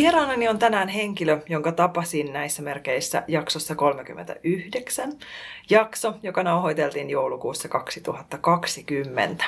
Vieraanani 0.00 0.48
on 0.48 0.58
tänään 0.58 0.88
henkilö, 0.88 1.40
jonka 1.48 1.72
tapasin 1.72 2.32
näissä 2.32 2.62
merkeissä 2.62 3.22
jaksossa 3.28 3.74
39. 3.74 5.12
Jakso, 5.70 6.14
joka 6.22 6.42
nauhoiteltiin 6.42 7.10
joulukuussa 7.10 7.68
2020. 7.68 9.44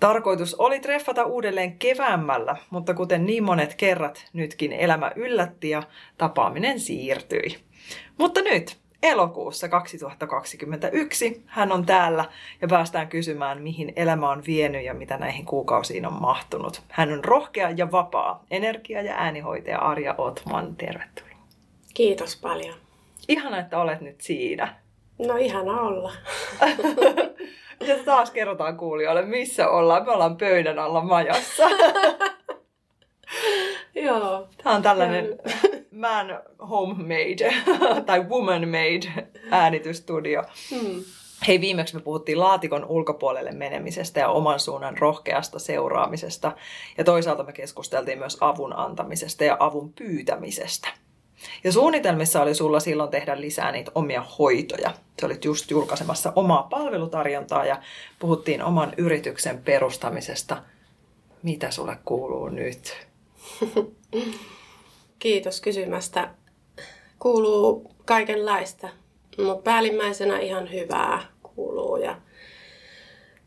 Tarkoitus 0.00 0.54
oli 0.54 0.80
treffata 0.80 1.24
uudelleen 1.24 1.78
keväämällä, 1.78 2.56
mutta 2.70 2.94
kuten 2.94 3.26
niin 3.26 3.44
monet 3.44 3.74
kerrat, 3.74 4.24
nytkin 4.32 4.72
elämä 4.72 5.12
yllätti 5.16 5.70
ja 5.70 5.82
tapaaminen 6.18 6.80
siirtyi. 6.80 7.58
Mutta 8.18 8.42
nyt 8.42 8.83
elokuussa 9.04 9.68
2021 9.68 11.42
hän 11.46 11.72
on 11.72 11.86
täällä 11.86 12.24
ja 12.62 12.68
päästään 12.68 13.08
kysymään, 13.08 13.62
mihin 13.62 13.92
elämä 13.96 14.30
on 14.30 14.42
vienyt 14.46 14.84
ja 14.84 14.94
mitä 14.94 15.16
näihin 15.16 15.46
kuukausiin 15.46 16.06
on 16.06 16.12
mahtunut. 16.12 16.82
Hän 16.88 17.12
on 17.12 17.24
rohkea 17.24 17.70
ja 17.70 17.92
vapaa 17.92 18.44
energia- 18.50 19.02
ja 19.02 19.14
äänihoitaja 19.14 19.78
Arja 19.78 20.14
Otman. 20.18 20.76
Tervetuloa. 20.76 21.34
Kiitos 21.94 22.36
paljon. 22.36 22.74
Ihana, 23.28 23.58
että 23.58 23.78
olet 23.78 24.00
nyt 24.00 24.20
siinä. 24.20 24.74
No 25.18 25.36
ihana 25.36 25.80
olla. 25.80 26.12
ja 27.88 27.96
taas 28.04 28.30
kerrotaan 28.30 28.76
kuulijoille, 28.76 29.22
missä 29.22 29.68
ollaan. 29.68 30.04
Me 30.04 30.12
ollaan 30.12 30.36
pöydän 30.36 30.78
alla 30.78 31.00
majassa. 31.00 31.62
Joo. 33.94 34.48
Tämä 34.62 34.76
on 34.76 34.82
tällainen 34.82 35.38
man 35.94 36.40
homemade 36.70 37.54
tai 38.06 38.20
woman 38.20 38.68
made 38.68 39.28
äänitystudio. 39.50 40.42
Hmm. 40.70 41.04
Hei, 41.46 41.60
viimeksi 41.60 41.94
me 41.94 42.00
puhuttiin 42.00 42.40
laatikon 42.40 42.84
ulkopuolelle 42.84 43.52
menemisestä 43.52 44.20
ja 44.20 44.28
oman 44.28 44.60
suunnan 44.60 44.98
rohkeasta 44.98 45.58
seuraamisesta. 45.58 46.52
Ja 46.98 47.04
toisaalta 47.04 47.42
me 47.42 47.52
keskusteltiin 47.52 48.18
myös 48.18 48.38
avun 48.40 48.78
antamisesta 48.78 49.44
ja 49.44 49.56
avun 49.60 49.92
pyytämisestä. 49.92 50.88
Ja 51.64 51.72
suunnitelmissa 51.72 52.42
oli 52.42 52.54
sulla 52.54 52.80
silloin 52.80 53.10
tehdä 53.10 53.40
lisää 53.40 53.72
niitä 53.72 53.90
omia 53.94 54.24
hoitoja. 54.38 54.94
Se 55.18 55.26
olit 55.26 55.44
just 55.44 55.70
julkaisemassa 55.70 56.32
omaa 56.36 56.62
palvelutarjontaa 56.62 57.64
ja 57.64 57.82
puhuttiin 58.18 58.62
oman 58.62 58.92
yrityksen 58.96 59.58
perustamisesta. 59.58 60.62
Mitä 61.42 61.70
sulle 61.70 61.98
kuuluu 62.04 62.48
nyt? 62.48 63.06
Kiitos 65.24 65.60
kysymästä. 65.60 66.30
Kuuluu 67.18 67.90
kaikenlaista, 68.04 68.88
mutta 69.38 69.62
päällimmäisenä 69.62 70.38
ihan 70.38 70.72
hyvää 70.72 71.22
kuuluu. 71.42 71.96
Ja, 71.96 72.16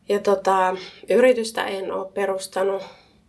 ja 0.09 0.19
tota, 0.19 0.75
yritystä 1.09 1.65
en 1.65 1.93
ole 1.93 2.11
perustanut. 2.11 2.83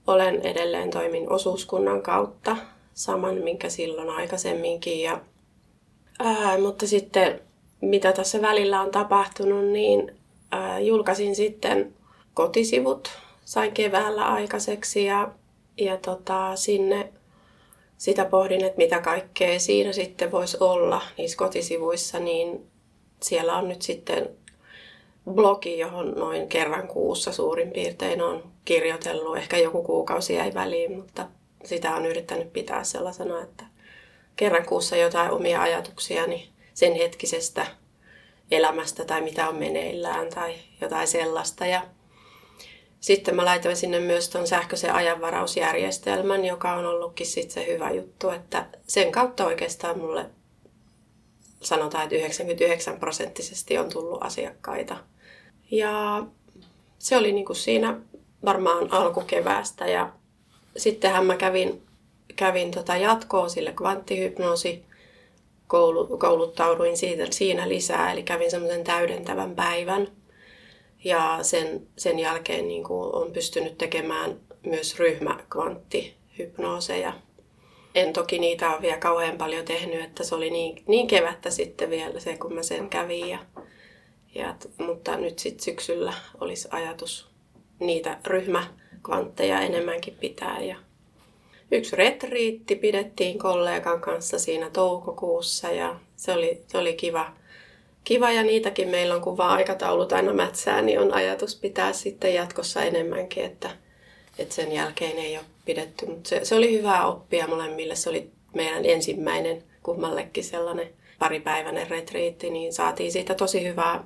Olen 0.07 0.41
edelleen 0.43 0.91
toimin 0.91 1.33
osuuskunnan 1.33 2.03
kautta, 2.03 2.57
saman 2.95 3.35
minkä 3.35 3.69
silloin 3.69 4.11
aikaisemminkin. 4.11 5.01
Ja, 5.01 5.21
ää, 6.19 6.59
mutta 6.59 6.87
sitten 6.87 7.41
mitä 7.81 8.13
tässä 8.13 8.43
välillä 8.43 8.81
on 8.81 8.91
tapahtunut, 8.91 9.65
niin 9.65 10.17
ää, 10.51 10.81
julkaisin 10.81 11.37
sitten 11.37 11.95
kotisivut, 12.35 13.11
sain 13.45 13.73
keväällä 13.73 14.27
aikaiseksi 14.27 15.05
ja, 15.05 15.31
ja 15.79 15.97
tota, 15.97 16.57
sinne 16.57 17.13
sitä 17.99 18.25
pohdin, 18.25 18.65
että 18.65 18.79
mitä 18.79 19.01
kaikkea 19.01 19.59
siinä 19.61 19.93
sitten 19.93 20.33
voisi 20.33 20.57
olla 20.61 21.03
niissä 21.19 21.39
kotisivuissa, 21.39 22.19
niin 22.19 22.71
siellä 23.23 23.57
on 23.57 23.69
nyt 23.69 23.83
sitten 23.83 24.31
blogi, 25.31 25.79
johon 25.79 26.11
noin 26.11 26.49
kerran 26.49 26.89
kuussa 26.89 27.33
suurin 27.33 27.71
piirtein 27.71 28.23
on 28.23 28.53
kirjoitellut. 28.65 29.37
Ehkä 29.37 29.59
joku 29.59 29.83
kuukausi 29.83 30.35
jäi 30.35 30.55
väliin, 30.55 30.97
mutta 30.97 31.29
sitä 31.65 31.95
on 31.95 32.07
yrittänyt 32.07 32.53
pitää 32.53 32.85
sellaisena, 32.85 33.43
että 33.43 33.65
kerran 34.37 34.67
kuussa 34.67 34.97
jotain 34.97 35.31
omia 35.31 35.63
ajatuksiani 35.63 36.49
sen 36.75 36.95
hetkisestä 36.95 37.67
elämästä 38.51 39.05
tai 39.05 39.21
mitä 39.21 39.49
on 39.49 39.57
meneillään 39.57 40.29
tai 40.31 40.55
jotain 40.81 41.09
sellaista. 41.09 41.67
Ja 41.67 41.83
sitten 43.01 43.37
mä 43.37 43.45
laitoin 43.45 43.77
sinne 43.77 44.01
myös 44.01 44.29
tuon 44.29 44.47
sähköisen 44.47 44.95
ajanvarausjärjestelmän, 44.95 46.45
joka 46.45 46.75
on 46.75 46.87
ollutkin 46.87 47.27
sitten 47.27 47.55
se 47.55 47.73
hyvä 47.73 47.91
juttu, 47.91 48.31
että 48.31 48.67
sen 48.87 49.13
kautta 49.13 49.47
oikeastaan 49.47 49.99
mulle 49.99 50.27
sanotaan, 51.61 52.05
että 52.05 52.17
99 52.17 53.01
prosenttisesti 53.01 53.79
on 53.79 53.89
tullut 53.89 54.23
asiakkaita. 54.23 54.97
Ja 55.71 56.23
se 56.99 57.17
oli 57.17 57.33
niin 57.33 57.47
kuin 57.47 57.57
siinä 57.57 58.01
varmaan 58.45 58.93
alkukeväästä 58.93 59.87
ja 59.87 60.13
sittenhän 60.77 61.27
mä 61.27 61.37
kävin, 61.37 61.83
kävin 62.37 62.71
tota 62.71 62.97
jatkoa 62.97 63.49
sille 63.49 63.73
kvanttihypnoosi 63.73 64.85
kouluttauduin 66.19 66.97
siitä, 66.97 67.27
siinä 67.31 67.69
lisää, 67.69 68.13
eli 68.13 68.23
kävin 68.23 68.51
semmoisen 68.51 68.85
täydentävän 68.85 69.55
päivän– 69.55 70.09
ja 71.05 71.39
sen, 71.43 71.87
sen 71.97 72.19
jälkeen 72.19 72.69
niin 72.69 72.85
kuin 72.85 73.15
on 73.15 73.33
pystynyt 73.33 73.79
tekemään 73.79 74.41
myös 74.67 74.99
ryhmäkvanttihypnooseja. 74.99 77.13
En 77.95 78.13
toki 78.13 78.39
niitä 78.39 78.71
ole 78.71 78.83
vielä 78.83 78.99
kauhean 78.99 79.39
paljon 79.39 79.65
tehnyt, 79.65 80.05
että 80.05 80.25
se 80.25 80.35
oli 80.35 80.51
niin, 80.51 80.83
niin 80.87 81.07
kevättä 81.07 81.51
sitten 81.51 81.91
vielä 81.91 82.21
se, 82.21 82.37
kun 82.37 82.55
mä 82.55 82.63
sen 82.63 82.89
kävin. 82.89 83.29
Ja, 83.29 83.39
ja, 84.35 84.55
mutta 84.79 85.17
nyt 85.17 85.39
sitten 85.39 85.65
syksyllä 85.65 86.13
olisi 86.41 86.69
ajatus 86.71 87.29
niitä 87.81 88.19
ryhmäkvantteja 88.27 89.61
enemmänkin 89.61 90.17
pitää. 90.21 90.61
Ja 90.61 90.77
yksi 91.71 91.97
retriitti 91.97 92.77
pidettiin 92.77 93.39
kollegan 93.39 94.01
kanssa 94.01 94.39
siinä 94.39 94.71
toukokuussa 94.71 95.71
ja 95.71 96.01
se 96.17 96.33
oli, 96.33 96.63
se 96.67 96.79
oli 96.79 96.95
kiva 96.95 97.33
kiva 98.09 98.31
ja 98.31 98.43
niitäkin 98.43 98.89
meillä 98.89 99.15
on, 99.15 99.21
kun 99.21 99.37
vaan 99.37 99.57
aikataulut 99.57 100.13
aina 100.13 100.33
mätsää, 100.33 100.83
niin 100.83 101.01
on 101.01 101.15
ajatus 101.15 101.57
pitää 101.57 101.93
sitten 101.93 102.35
jatkossa 102.35 102.83
enemmänkin, 102.83 103.45
että, 103.45 103.71
että 104.39 104.55
sen 104.55 104.73
jälkeen 104.73 105.19
ei 105.19 105.37
ole 105.37 105.45
pidetty. 105.65 106.07
Mutta 106.07 106.29
se, 106.29 106.45
se 106.45 106.55
oli 106.55 106.79
hyvää 106.79 107.07
oppia 107.07 107.47
molemmille. 107.47 107.95
Se 107.95 108.11
oli 108.11 108.31
meidän 108.55 108.85
ensimmäinen 108.85 109.65
kummallekin 109.83 110.45
sellainen 110.45 110.89
paripäiväinen 111.19 111.91
retriitti, 111.91 112.51
niin 112.51 112.73
saatiin 112.73 113.13
siitä 113.13 113.35
tosi 113.35 113.69
hyvää 113.69 114.05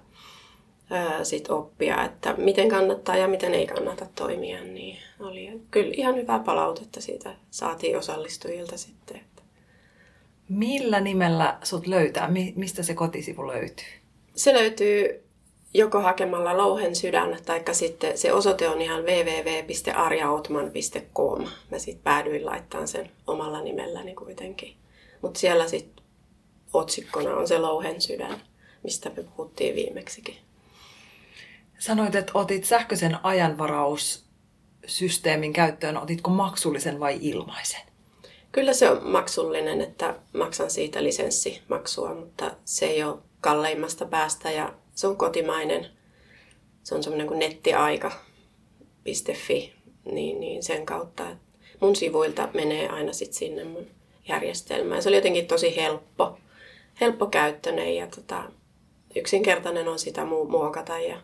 ää, 0.90 1.24
sit 1.24 1.50
oppia, 1.50 2.04
että 2.04 2.34
miten 2.38 2.68
kannattaa 2.68 3.16
ja 3.16 3.28
miten 3.28 3.54
ei 3.54 3.66
kannata 3.66 4.06
toimia. 4.14 4.64
Niin 4.64 4.98
oli 5.20 5.60
kyllä 5.70 5.92
ihan 5.96 6.16
hyvää 6.16 6.38
palautetta 6.38 7.00
siitä 7.00 7.34
saatiin 7.50 7.98
osallistujilta 7.98 8.76
sitten. 8.76 9.20
Millä 10.52 11.00
nimellä 11.00 11.58
sut 11.62 11.86
löytää? 11.86 12.30
Mistä 12.56 12.82
se 12.82 12.94
kotisivu 12.94 13.46
löytyy? 13.46 13.86
Se 14.34 14.54
löytyy 14.54 15.24
joko 15.74 16.00
hakemalla 16.00 16.56
Louhen 16.56 16.96
sydän, 16.96 17.38
tai 17.44 17.62
sitten 17.72 18.18
se 18.18 18.32
osoite 18.32 18.68
on 18.68 18.82
ihan 18.82 19.02
www.arjaotman.com. 19.02 21.46
Mä 21.70 21.78
sitten 21.78 22.04
päädyin 22.04 22.46
laittamaan 22.46 22.88
sen 22.88 23.10
omalla 23.26 23.60
nimelläni 23.60 24.14
kuitenkin. 24.14 24.76
Mutta 25.22 25.40
siellä 25.40 25.68
sitten 25.68 26.04
otsikkona 26.72 27.34
on 27.34 27.48
se 27.48 27.58
Louhen 27.58 28.00
sydän, 28.00 28.40
mistä 28.82 29.10
me 29.16 29.22
puhuttiin 29.22 29.74
viimeksikin. 29.74 30.36
Sanoit, 31.78 32.14
että 32.14 32.32
otit 32.34 32.64
sähköisen 32.64 33.18
ajanvaraussysteemin 33.22 35.52
käyttöön. 35.52 35.96
Otitko 35.96 36.30
maksullisen 36.30 37.00
vai 37.00 37.18
ilmaisen? 37.20 37.91
Kyllä 38.52 38.72
se 38.72 38.90
on 38.90 39.00
maksullinen, 39.02 39.80
että 39.80 40.14
maksan 40.32 40.70
siitä 40.70 41.02
lisenssimaksua, 41.02 42.14
mutta 42.14 42.50
se 42.64 42.86
ei 42.86 43.04
ole 43.04 43.18
kalleimmasta 43.40 44.06
päästä 44.06 44.50
ja 44.50 44.74
se 44.94 45.06
on 45.06 45.16
kotimainen. 45.16 45.86
Se 46.82 46.94
on 46.94 47.02
semmoinen 47.02 47.26
kuin 47.26 47.38
nettiaika.fi, 47.38 48.12
niin, 50.04 50.40
niin 50.40 50.62
sen 50.62 50.86
kautta. 50.86 51.26
Mun 51.80 51.96
sivuilta 51.96 52.48
menee 52.54 52.88
aina 52.88 53.12
sit 53.12 53.32
sinne 53.32 53.64
mun 53.64 53.86
järjestelmään. 54.28 55.02
Se 55.02 55.08
oli 55.08 55.16
jotenkin 55.16 55.46
tosi 55.46 55.76
helppo, 55.76 56.38
helppokäyttöinen 57.00 57.96
ja 57.96 58.06
tota, 58.06 58.44
yksinkertainen 59.16 59.88
on 59.88 59.98
sitä 59.98 60.24
muokata 60.24 60.98
ja 60.98 61.20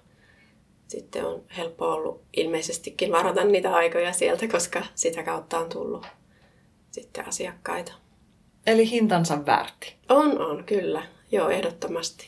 sitten 0.89 1.25
on 1.25 1.43
helppo 1.57 1.93
ollut 1.93 2.23
ilmeisestikin 2.37 3.13
varata 3.13 3.45
niitä 3.45 3.75
aikoja 3.75 4.13
sieltä, 4.13 4.49
koska 4.49 4.83
sitä 4.95 5.23
kautta 5.23 5.59
on 5.59 5.69
tullut 5.69 6.07
sitten 7.01 7.29
asiakkaita. 7.29 7.93
Eli 8.67 8.91
hintansa 8.91 9.47
väärti. 9.47 9.95
On, 10.09 10.41
on, 10.41 10.65
kyllä. 10.65 11.03
Joo, 11.33 11.49
ehdottomasti. 11.49 12.27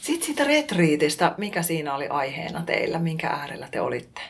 Sitten 0.00 0.26
siitä 0.26 0.44
retriitistä, 0.44 1.34
mikä 1.38 1.62
siinä 1.62 1.94
oli 1.94 2.08
aiheena 2.08 2.62
teillä, 2.62 2.98
minkä 2.98 3.26
äärellä 3.28 3.68
te 3.70 3.80
olitte? 3.80 4.20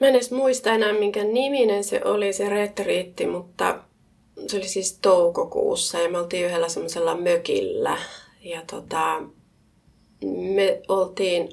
Mä 0.00 0.06
en 0.06 0.14
edes 0.14 0.32
muista 0.32 0.70
enää, 0.70 0.92
minkä 0.92 1.24
niminen 1.24 1.84
se 1.84 2.00
oli 2.04 2.32
se 2.32 2.48
retriitti, 2.48 3.26
mutta 3.26 3.78
se 4.46 4.56
oli 4.56 4.68
siis 4.68 4.98
toukokuussa 5.02 5.98
ja 5.98 6.10
me 6.10 6.18
oltiin 6.18 6.46
yhdellä 6.46 6.68
semmoisella 6.68 7.16
mökillä. 7.16 7.98
Ja 8.40 8.62
tota, 8.70 9.22
me 10.54 10.82
oltiin 10.88 11.48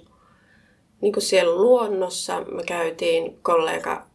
niin 1.02 1.14
kuin 1.14 1.24
siellä 1.24 1.56
luonnossa, 1.56 2.42
me 2.42 2.64
käytiin 2.64 3.40
kollega 3.42 4.11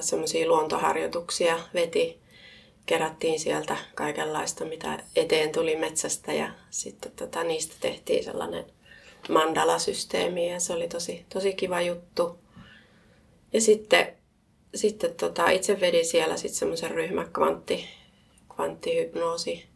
semmoisia 0.00 0.48
luontoharjoituksia, 0.48 1.58
veti, 1.74 2.20
kerättiin 2.86 3.40
sieltä 3.40 3.76
kaikenlaista, 3.94 4.64
mitä 4.64 5.02
eteen 5.16 5.52
tuli 5.52 5.76
metsästä 5.76 6.32
ja 6.32 6.50
sitten 6.70 7.12
tota, 7.12 7.44
niistä 7.44 7.74
tehtiin 7.80 8.24
sellainen 8.24 8.64
mandala-systeemi 9.28 10.50
ja 10.50 10.60
se 10.60 10.72
oli 10.72 10.88
tosi, 10.88 11.24
tosi 11.32 11.52
kiva 11.52 11.80
juttu. 11.80 12.38
Ja 13.52 13.60
sitten, 13.60 14.16
sitten 14.74 15.14
tota, 15.14 15.50
itse 15.50 15.80
vedin 15.80 16.06
siellä 16.06 16.36
sitten 16.36 16.58
semmoisen 16.58 16.90
ryhmäkvantti, 16.90 17.88
kvanttihypnoosi 18.54 19.66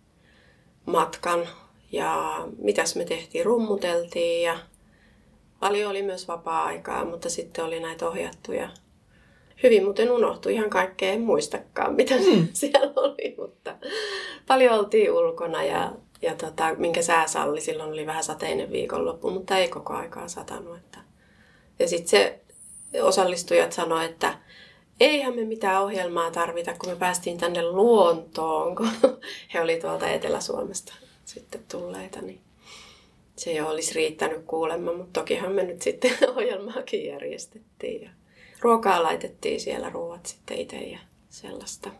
matkan 0.86 1.48
ja 1.92 2.38
mitäs 2.58 2.96
me 2.96 3.04
tehtiin, 3.04 3.44
rummuteltiin 3.46 4.42
ja 4.42 4.58
paljon 5.60 5.90
oli 5.90 6.02
myös 6.02 6.28
vapaa-aikaa, 6.28 7.04
mutta 7.04 7.30
sitten 7.30 7.64
oli 7.64 7.80
näitä 7.80 8.08
ohjattuja. 8.08 8.70
Hyvin 9.64 9.84
muuten 9.84 10.10
unohtui 10.10 10.54
ihan 10.54 10.70
kaikkea, 10.70 11.12
en 11.12 11.20
muistakaan 11.20 11.94
mitä 11.94 12.14
mm. 12.14 12.48
siellä 12.52 12.92
oli, 12.96 13.34
mutta 13.38 13.76
paljon 14.46 14.78
oltiin 14.78 15.12
ulkona 15.12 15.64
ja, 15.64 15.92
ja 16.22 16.34
tota, 16.34 16.74
minkä 16.74 17.02
sää 17.02 17.26
salli, 17.26 17.60
silloin 17.60 17.92
oli 17.92 18.06
vähän 18.06 18.24
sateinen 18.24 18.72
viikonloppu, 18.72 19.30
mutta 19.30 19.58
ei 19.58 19.68
koko 19.68 19.92
aikaa 19.92 20.28
satanut. 20.28 20.76
Että. 20.76 20.98
Ja 21.78 21.88
sitten 21.88 22.08
se 22.08 22.40
osallistujat 23.02 23.72
sanoivat, 23.72 24.10
että 24.10 24.38
eihän 25.00 25.36
me 25.36 25.44
mitään 25.44 25.82
ohjelmaa 25.82 26.30
tarvita, 26.30 26.74
kun 26.78 26.90
me 26.90 26.96
päästiin 26.96 27.38
tänne 27.38 27.62
luontoon, 27.62 28.76
kun 28.76 28.88
he 29.54 29.60
oli 29.60 29.76
tuolta 29.76 30.08
Etelä-Suomesta 30.08 30.94
sitten 31.24 31.64
tulleita, 31.70 32.20
niin 32.22 32.40
se 33.36 33.52
jo 33.52 33.68
olisi 33.68 33.94
riittänyt 33.94 34.44
kuulemma, 34.46 34.92
mutta 34.92 35.20
tokihan 35.20 35.52
me 35.52 35.62
nyt 35.62 35.82
sitten 35.82 36.12
ohjelmaakin 36.36 37.06
järjestettiin 37.06 38.02
ja 38.02 38.10
ruokaa 38.64 39.02
laitettiin 39.02 39.60
siellä 39.60 39.90
ruoat 39.90 40.26
sitten 40.26 40.58
itse 40.58 40.76
ja 40.76 40.98
sellaista. 41.28 41.90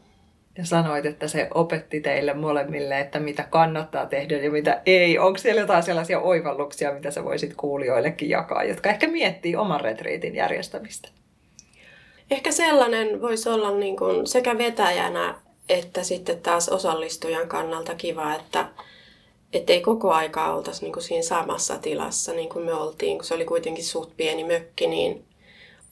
Ja 0.59 0.65
sanoit, 0.65 1.07
että 1.07 1.29
se 1.29 1.49
opetti 1.55 2.01
teille 2.01 2.35
molemmille, 2.35 3.01
että 3.01 3.21
mitä 3.21 3.43
kannattaa 3.43 4.07
tehdä 4.07 4.37
ja 4.37 4.51
mitä 4.51 4.83
ei. 4.87 5.19
Onko 5.19 5.39
siellä 5.39 5.61
jotain 5.61 5.83
sellaisia 5.83 6.21
oivalluksia, 6.21 6.95
mitä 6.95 7.11
sä 7.11 7.25
voisit 7.25 7.55
kuulijoillekin 7.57 8.29
jakaa, 8.29 8.65
jotka 8.65 8.91
ehkä 8.91 9.07
miettii 9.07 9.57
oman 9.57 9.81
retriitin 9.81 10.35
järjestämistä? 10.35 11.09
Ehkä 12.31 12.53
sellainen 12.53 13.23
voisi 13.23 13.49
olla 13.49 13.71
niin 13.71 13.97
kuin 13.97 14.27
sekä 14.27 14.59
vetäjänä 14.59 15.35
että 15.69 16.03
sitten 16.03 16.41
taas 16.41 16.69
osallistujan 16.69 17.49
kannalta 17.49 17.95
kiva, 17.95 18.35
että 18.35 18.69
ei 19.53 19.81
koko 19.81 20.13
aikaa 20.13 20.55
oltaisi 20.57 20.83
niin 20.83 20.93
kuin 20.93 21.03
siinä 21.03 21.23
samassa 21.23 21.79
tilassa 21.79 22.33
niin 22.33 22.49
kuin 22.49 22.65
me 22.65 22.75
oltiin, 22.75 23.19
kun 23.19 23.25
se 23.25 23.35
oli 23.35 23.45
kuitenkin 23.45 23.85
suht 23.85 24.11
pieni 24.17 24.45
mökki, 24.45 24.87
niin 24.87 25.25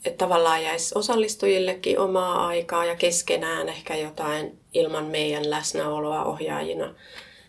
että 0.04 0.24
tavallaan 0.24 0.62
jäisi 0.62 0.98
osallistujillekin 0.98 1.98
omaa 1.98 2.46
aikaa 2.46 2.84
ja 2.84 2.96
keskenään 2.96 3.68
ehkä 3.68 3.96
jotain 3.96 4.58
ilman 4.74 5.04
meidän 5.04 5.50
läsnäoloa 5.50 6.24
ohjaajina 6.24 6.94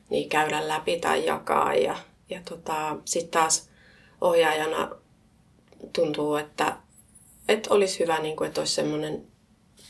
niin 0.09 0.29
käydä 0.29 0.67
läpi 0.67 0.99
tai 0.99 1.25
jakaa. 1.25 1.75
Ja, 1.75 1.95
ja 2.29 2.39
tota, 2.49 2.97
sitten 3.05 3.31
taas 3.31 3.69
ohjaajana 4.21 4.89
tuntuu, 5.93 6.35
että, 6.35 6.77
että 7.47 7.73
olisi 7.73 7.99
hyvä, 7.99 8.19
niin 8.19 8.35
kuin, 8.35 8.47
että 8.47 8.61
olisi 8.61 8.73
semmoinen 8.73 9.27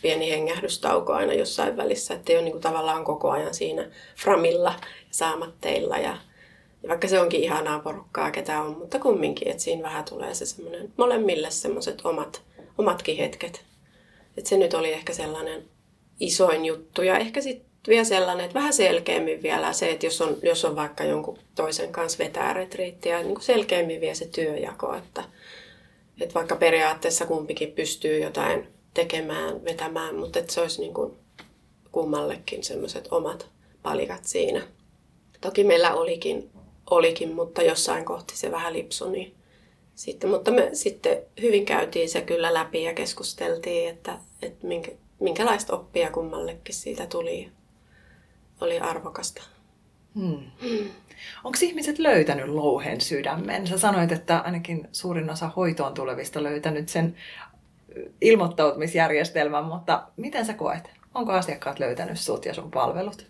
pieni 0.02 0.32
hengähdystauko 0.32 1.14
aina 1.14 1.34
jossain 1.34 1.78
välissä, 1.78 2.14
että 2.14 2.32
ei 2.32 2.38
ole 2.38 2.44
niin 2.44 2.52
kuin 2.52 2.62
tavallaan 2.62 3.04
koko 3.04 3.30
ajan 3.30 3.54
siinä 3.54 3.90
framilla 4.16 4.74
ja 4.80 4.88
saamatteilla 5.12 5.98
ja, 5.98 6.18
ja 6.84 6.90
vaikka 6.90 7.08
se 7.08 7.22
onkin 7.22 7.44
ihanaa 7.44 7.80
porukkaa, 7.80 8.32
ketä 8.32 8.62
on, 8.62 8.78
mutta 8.78 9.00
kumminkin, 9.00 9.48
että 9.48 9.64
siinä 9.64 9.84
vähän 9.84 10.06
tulee 10.06 10.34
se 10.34 10.46
semmoinen 10.46 10.94
molemmille 10.98 11.52
semmoiset 11.52 12.02
omat, 12.04 12.42
omatkin 12.78 13.18
hetket. 13.18 13.66
Että 14.38 14.50
se 14.50 14.58
nyt 14.58 14.74
oli 14.74 14.94
ehkä 14.94 15.14
sellainen 15.14 15.64
isoin 16.20 16.66
juttu 16.66 17.02
ja 17.02 17.18
ehkä 17.18 17.42
sitten 17.42 17.74
vielä 17.88 18.04
sellainen, 18.04 18.46
että 18.46 18.60
vähän 18.60 18.74
selkeämmin 18.74 19.44
vielä 19.44 19.74
se, 19.74 19.92
että 19.92 20.06
jos 20.06 20.22
on, 20.22 20.38
jos 20.44 20.66
on 20.66 20.76
vaikka 20.76 21.04
jonkun 21.04 21.40
toisen 21.56 21.92
kanssa 21.92 22.24
vetää 22.24 22.54
retriittiä, 22.54 23.20
niin 23.20 23.36
kuin 23.36 23.44
selkeämmin 23.44 24.02
vielä 24.02 24.16
se 24.16 24.26
työjako, 24.28 24.96
että, 24.96 25.24
että 26.22 26.34
vaikka 26.34 26.56
periaatteessa 26.56 27.26
kumpikin 27.26 27.72
pystyy 27.72 28.20
jotain 28.20 28.68
tekemään, 28.94 29.64
vetämään, 29.64 30.16
mutta 30.16 30.40
että 30.40 30.54
se 30.54 30.62
olisi 30.62 30.82
niin 30.82 30.94
kuin 30.94 31.14
kummallekin 31.92 32.64
semmoiset 32.64 33.08
omat 33.12 33.48
palikat 33.84 34.26
siinä. 34.26 34.62
Toki 35.42 35.64
meillä 35.64 35.94
olikin, 35.94 36.50
olikin, 36.90 37.36
mutta 37.36 37.62
jossain 37.62 38.06
kohti 38.06 38.38
se 38.38 38.52
vähän 38.52 38.74
lipsui, 38.74 39.12
niin 39.12 39.36
sitten, 39.96 40.30
mutta 40.30 40.52
me 40.52 40.70
sitten 40.74 41.18
hyvin 41.42 41.66
käytiin 41.66 42.10
se 42.10 42.22
kyllä 42.22 42.54
läpi 42.54 42.84
ja 42.84 42.94
keskusteltiin, 42.94 43.90
että, 43.90 44.20
että 44.42 44.68
minkä, 44.68 44.92
minkälaista 45.20 45.76
oppia 45.76 46.12
kummallekin 46.12 46.76
siitä 46.76 47.06
tuli. 47.08 47.52
Oli 48.62 48.80
arvokasta. 48.80 49.44
Hmm. 50.16 50.52
Hmm. 50.62 50.90
Onko 51.44 51.58
ihmiset 51.62 52.00
löytänyt 52.00 52.48
louhen 52.48 53.02
sydämen? 53.02 53.68
Sä 53.68 53.78
sanoit, 53.78 54.12
että 54.12 54.38
ainakin 54.38 54.88
suurin 54.92 55.30
osa 55.30 55.48
hoitoon 55.56 55.94
tulevista 55.94 56.44
löytänyt 56.44 56.90
sen 56.90 57.16
ilmoittautumisjärjestelmän, 58.22 59.66
mutta 59.66 60.08
miten 60.18 60.46
sä 60.46 60.54
koet? 60.54 60.90
Onko 61.14 61.32
asiakkaat 61.32 61.80
löytänyt 61.80 62.20
sut 62.20 62.46
ja 62.46 62.54
sun 62.54 62.72
palvelut? 62.72 63.26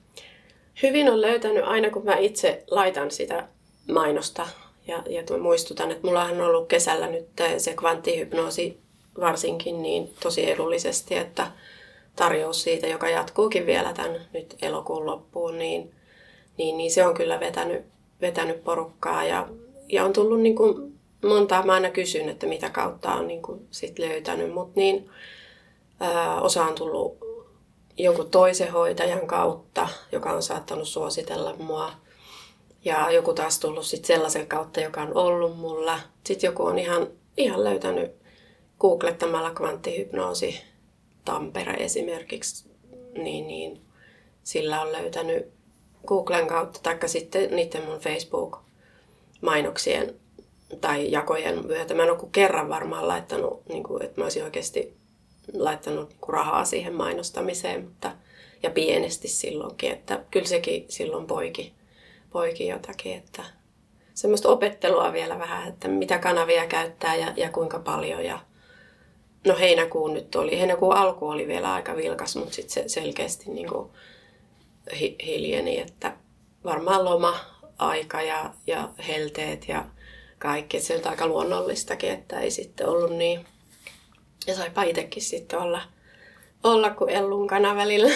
Hyvin 0.84 1.10
on 1.10 1.22
löytänyt 1.22 1.64
aina, 1.64 1.90
kun 1.90 2.06
mä 2.06 2.16
itse 2.16 2.64
laitan 2.72 3.12
sitä 3.12 3.48
mainosta. 3.92 4.48
Ja, 4.88 5.04
ja 5.10 5.24
muistutan, 5.42 5.92
että 5.92 6.08
mulla 6.08 6.24
on 6.24 6.42
ollut 6.42 6.68
kesällä 6.68 7.08
nyt 7.08 7.28
se 7.58 7.74
kvanttihypnoosi 7.74 8.78
varsinkin 9.20 9.82
niin 9.82 10.14
tosi 10.24 10.52
edullisesti, 10.52 11.16
että 11.16 11.52
tarjous 12.16 12.64
siitä, 12.64 12.88
joka 12.88 13.10
jatkuukin 13.10 13.66
vielä 13.66 13.94
tämän 13.94 14.22
nyt 14.34 14.56
elokuun 14.62 15.06
loppuun, 15.06 15.58
niin, 15.58 15.92
niin, 16.58 16.78
niin 16.78 16.92
se 16.92 17.06
on 17.06 17.14
kyllä 17.14 17.40
vetänyt, 17.40 17.86
vetänyt 18.22 18.64
porukkaa 18.64 19.24
ja, 19.24 19.48
ja 19.90 20.06
on 20.06 20.14
tullut 20.14 20.42
niin 20.42 20.56
kuin 20.56 21.00
monta 21.24 21.64
mä 21.64 21.74
aina 21.74 21.90
kysyn, 21.90 22.30
että 22.30 22.46
mitä 22.48 22.70
kautta 22.70 23.14
on 23.14 23.28
niin 23.28 23.42
kuin 23.42 23.68
sit 23.72 24.00
löytänyt, 24.00 24.54
mutta 24.54 24.80
niin, 24.80 25.10
ää, 26.00 26.42
osa 26.42 26.64
on 26.64 26.76
tullut 26.76 27.18
jonkun 27.98 28.30
toisen 28.30 28.72
hoitajan 28.72 29.28
kautta, 29.28 29.88
joka 30.12 30.32
on 30.32 30.44
saattanut 30.44 30.88
suositella 30.88 31.56
mua. 31.56 31.92
Ja 32.86 33.12
joku 33.12 33.34
taas 33.34 33.60
tullut 33.60 33.86
sit 33.86 34.06
sellaisen 34.06 34.48
kautta, 34.48 34.82
joka 34.82 35.02
on 35.02 35.18
ollut 35.18 35.58
mulla. 35.58 36.00
Sitten 36.24 36.48
joku 36.48 36.66
on 36.66 36.80
ihan, 36.80 37.08
ihan 37.38 37.64
löytänyt 37.64 38.12
googlettamalla 38.80 39.52
kvanttihypnoosi 39.52 40.62
Tampere 41.26 41.74
esimerkiksi, 41.74 42.70
niin, 43.14 43.48
niin 43.48 43.82
sillä 44.44 44.82
on 44.82 44.92
löytänyt 44.92 45.54
Googlen 46.08 46.48
kautta, 46.48 46.80
taikka 46.84 47.08
sitten 47.08 47.56
niiden 47.56 47.86
mun 47.86 48.00
Facebook-mainoksien 48.00 50.16
tai 50.82 51.12
jakojen 51.12 51.68
myötä. 51.68 51.94
Mä 51.94 52.04
en 52.04 52.12
ole 52.12 52.30
kerran 52.32 52.70
varmaan 52.70 53.08
laittanut, 53.08 53.66
niin 53.70 53.84
kuin, 53.84 54.04
että 54.04 54.22
mä 54.22 54.26
olisin 54.26 54.44
oikeasti 54.44 54.98
laittanut 55.54 56.10
niin 56.10 56.20
kuin 56.22 56.34
rahaa 56.34 56.66
siihen 56.66 56.94
mainostamiseen, 56.94 57.84
mutta, 57.84 58.12
ja 58.64 58.70
pienesti 58.70 59.28
silloinkin, 59.28 59.92
että 59.92 60.24
kyllä 60.32 60.48
sekin 60.48 60.86
silloin 60.90 61.28
poiki, 61.28 61.74
poiki 62.34 62.68
jotakin, 62.68 63.18
että 63.18 63.44
semmoista 64.14 64.50
opettelua 64.50 65.14
vielä 65.14 65.40
vähän, 65.40 65.68
että 65.68 65.88
mitä 65.88 66.20
kanavia 66.20 66.68
käyttää 66.68 67.16
ja, 67.16 67.34
ja 67.36 67.50
kuinka 67.50 67.80
paljon 67.80 68.26
ja 68.26 68.40
No 69.48 69.56
heinäkuun 69.60 70.14
nyt 70.14 70.36
oli, 70.36 70.60
heinäkuun 70.60 70.96
alku 70.96 71.28
oli 71.30 71.48
vielä 71.48 71.74
aika 71.74 71.96
vilkas, 71.96 72.36
mutta 72.36 72.54
sitten 72.54 72.74
se 72.74 72.84
selkeästi 72.90 73.50
niin 73.50 73.70
kuin 73.70 73.90
hiljeni, 75.26 75.80
että 75.80 76.18
varmaan 76.64 77.06
loma-aika 77.06 78.22
ja, 78.22 78.54
ja 78.68 78.90
helteet 79.08 79.68
ja 79.68 79.86
kaikki. 80.40 80.80
Se 80.80 80.96
on 80.96 81.08
aika 81.08 81.28
luonnollistakin, 81.28 82.10
että 82.10 82.40
ei 82.40 82.52
sitten 82.52 82.90
ollut 82.90 83.12
niin... 83.12 83.46
Ja 84.48 84.56
saipa 84.56 84.84
itsekin 84.84 85.24
sitten 85.24 85.60
olla, 85.60 85.82
olla 86.64 86.90
kuin 86.90 87.10
Ellun 87.10 87.48
kana 87.48 87.76
välillä. 87.76 88.12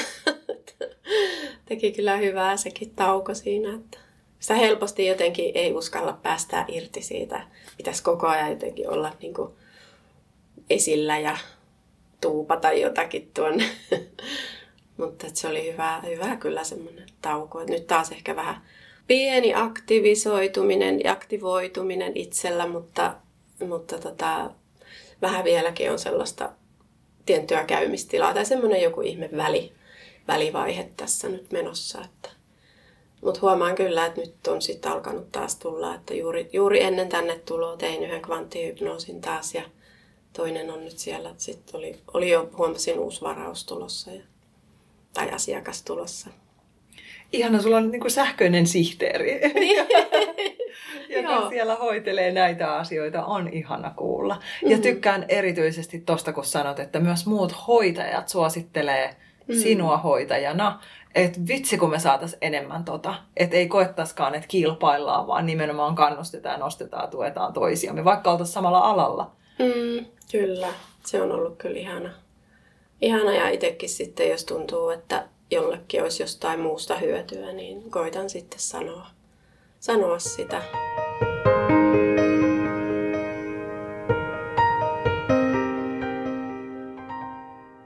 Teki 1.65 1.91
kyllä 1.91 2.17
hyvää 2.17 2.57
sekin 2.57 2.95
tauko 2.95 3.33
siinä, 3.33 3.75
että 3.75 3.97
sitä 4.39 4.55
helposti 4.55 5.05
jotenkin 5.05 5.51
ei 5.55 5.73
uskalla 5.73 6.13
päästää 6.13 6.65
irti 6.67 7.01
siitä. 7.01 7.47
Pitäisi 7.77 8.03
koko 8.03 8.27
ajan 8.27 8.49
jotenkin 8.49 8.89
olla 8.89 9.13
niin 9.21 9.33
kuin 9.33 9.51
esillä 10.69 11.19
ja 11.19 11.37
tuupata 12.21 12.71
jotakin 12.71 13.31
tuonne 13.33 13.65
Mutta 14.97 15.27
se 15.33 15.47
oli 15.47 15.71
hyvä, 15.71 16.01
hyvä 16.05 16.35
kyllä 16.35 16.63
semmoinen 16.63 17.07
tauko. 17.21 17.63
Nyt 17.63 17.87
taas 17.87 18.11
ehkä 18.11 18.35
vähän 18.35 18.61
pieni 19.07 19.53
aktivisoituminen 19.55 21.03
ja 21.03 21.11
aktivoituminen 21.11 22.11
itsellä, 22.17 22.67
mutta, 22.67 23.15
mutta 23.67 23.99
tota, 23.99 24.51
vähän 25.21 25.43
vieläkin 25.43 25.91
on 25.91 25.99
sellaista 25.99 26.51
tiettyä 27.25 27.63
käymistilaa 27.63 28.33
tai 28.33 28.45
semmoinen 28.45 28.81
joku 28.81 29.01
ihme 29.01 29.29
väli, 29.37 29.73
välivaihe 30.27 30.89
tässä 30.97 31.29
nyt 31.29 31.51
menossa. 31.51 32.01
Että. 32.01 32.36
Mutta 33.27 33.41
huomaan 33.41 33.75
kyllä, 33.75 34.05
että 34.05 34.21
nyt 34.21 34.47
on 34.47 34.61
sitten 34.61 34.91
alkanut 34.91 35.31
taas 35.31 35.55
tulla, 35.55 35.95
että 35.95 36.13
juuri, 36.13 36.49
juuri 36.53 36.83
ennen 36.83 37.09
tänne 37.09 37.39
tuloa 37.45 37.77
tein 37.77 38.03
yhden 38.03 38.21
kvanttihypnoosin 38.21 39.21
taas 39.21 39.55
ja 39.55 39.61
toinen 40.33 40.71
on 40.71 40.85
nyt 40.85 40.97
siellä. 40.97 41.33
Sitten 41.37 41.75
oli, 41.75 41.99
oli 42.13 42.29
jo, 42.29 42.49
huomasin 42.57 42.99
uusi 42.99 43.21
varaus 43.21 43.65
tulossa 43.65 44.11
ja, 44.11 44.21
tai 45.13 45.29
asiakas 45.29 45.83
tulossa. 45.83 46.29
Ihana, 47.31 47.61
sulla 47.61 47.77
on 47.77 47.91
niin 47.91 48.01
kuin 48.01 48.11
sähköinen 48.11 48.67
sihteeri, 48.67 49.39
niin. 49.53 49.85
joka 51.09 51.49
siellä 51.49 51.75
hoitelee 51.75 52.31
näitä 52.31 52.75
asioita. 52.75 53.25
On 53.25 53.53
ihana 53.53 53.93
kuulla. 53.95 54.35
Mm-hmm. 54.35 54.71
Ja 54.71 54.77
tykkään 54.77 55.25
erityisesti 55.29 55.99
tosta, 55.99 56.33
kun 56.33 56.45
sanot, 56.45 56.79
että 56.79 56.99
myös 56.99 57.25
muut 57.25 57.55
hoitajat 57.67 58.29
suosittelee 58.29 59.07
mm-hmm. 59.07 59.61
sinua 59.61 59.97
hoitajana. 59.97 60.79
Että 61.17 61.39
vitsi, 61.47 61.77
kun 61.77 61.89
me 61.89 61.99
saatais 61.99 62.37
enemmän 62.41 62.85
tota. 62.85 63.15
Että 63.37 63.55
ei 63.55 63.67
koettaskaan, 63.67 64.35
että 64.35 64.47
kilpaillaan, 64.47 65.27
vaan 65.27 65.45
nimenomaan 65.45 65.95
kannustetaan, 65.95 66.59
nostetaan, 66.59 67.09
tuetaan 67.09 67.53
toisiamme, 67.53 68.03
vaikka 68.03 68.31
oltaisiin 68.31 68.53
samalla 68.53 68.79
alalla. 68.79 69.31
Mm, 69.59 70.05
kyllä, 70.31 70.67
se 71.05 71.21
on 71.21 71.31
ollut 71.31 71.57
kyllä 71.57 71.79
ihana. 71.79 72.09
Ihana 73.01 73.33
ja 73.33 73.49
itsekin 73.49 73.89
sitten, 73.89 74.29
jos 74.29 74.45
tuntuu, 74.45 74.89
että 74.89 75.27
jollekin 75.51 76.03
olisi 76.03 76.23
jostain 76.23 76.59
muusta 76.59 76.95
hyötyä, 76.95 77.51
niin 77.51 77.91
koitan 77.91 78.29
sitten 78.29 78.59
sanoa, 78.59 79.07
sanoa 79.79 80.19
sitä. 80.19 80.61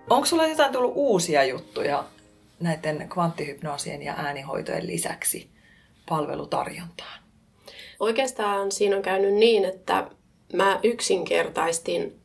Onko 0.09 0.25
sulla 0.25 0.47
jotain 0.47 0.73
tullut 0.73 0.93
uusia 0.95 1.43
juttuja 1.43 2.03
näiden 2.61 3.09
kvanttihypnoosien 3.09 4.01
ja 4.01 4.13
äänihoitojen 4.17 4.87
lisäksi 4.87 5.49
palvelutarjontaan? 6.09 7.21
Oikeastaan 7.99 8.71
siinä 8.71 8.95
on 8.95 9.01
käynyt 9.01 9.33
niin, 9.33 9.65
että 9.65 10.07
mä 10.53 10.79
yksinkertaistin 10.83 12.21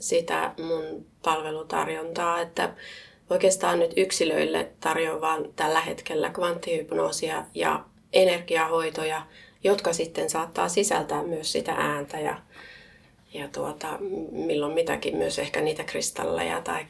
sitä 0.00 0.54
mun 0.58 1.06
palvelutarjontaa, 1.22 2.40
että 2.40 2.74
oikeastaan 3.30 3.78
nyt 3.78 3.92
yksilöille 3.96 4.70
tarjoan 4.80 5.52
tällä 5.56 5.80
hetkellä 5.80 6.30
kvanttihypnoosia 6.30 7.44
ja 7.54 7.84
energiahoitoja, 8.12 9.26
jotka 9.64 9.92
sitten 9.92 10.30
saattaa 10.30 10.68
sisältää 10.68 11.22
myös 11.22 11.52
sitä 11.52 11.72
ääntä 11.72 12.20
ja, 12.20 12.40
ja 13.34 13.48
tuota, 13.48 13.98
milloin 14.32 14.74
mitäkin 14.74 15.16
myös 15.16 15.38
ehkä 15.38 15.60
niitä 15.60 15.84
kristalleja 15.84 16.60
tai 16.60 16.86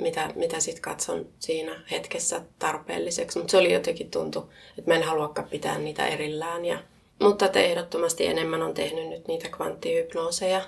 mitä, 0.00 0.30
mitä 0.34 0.60
sitten 0.60 0.82
katson 0.82 1.26
siinä 1.38 1.82
hetkessä 1.90 2.42
tarpeelliseksi. 2.58 3.38
Mutta 3.38 3.50
se 3.50 3.56
oli 3.56 3.72
jotenkin 3.72 4.10
tuntu, 4.10 4.50
että 4.78 4.90
mä 4.90 4.94
en 4.96 5.02
haluakaan 5.02 5.48
pitää 5.48 5.78
niitä 5.78 6.06
erillään. 6.06 6.64
Ja, 6.64 6.78
mutta 7.20 7.48
te 7.48 7.64
ehdottomasti 7.64 8.26
enemmän 8.26 8.62
on 8.62 8.74
tehnyt 8.74 9.08
nyt 9.08 9.28
niitä 9.28 9.48
kvanttihypnooseja. 9.48 10.60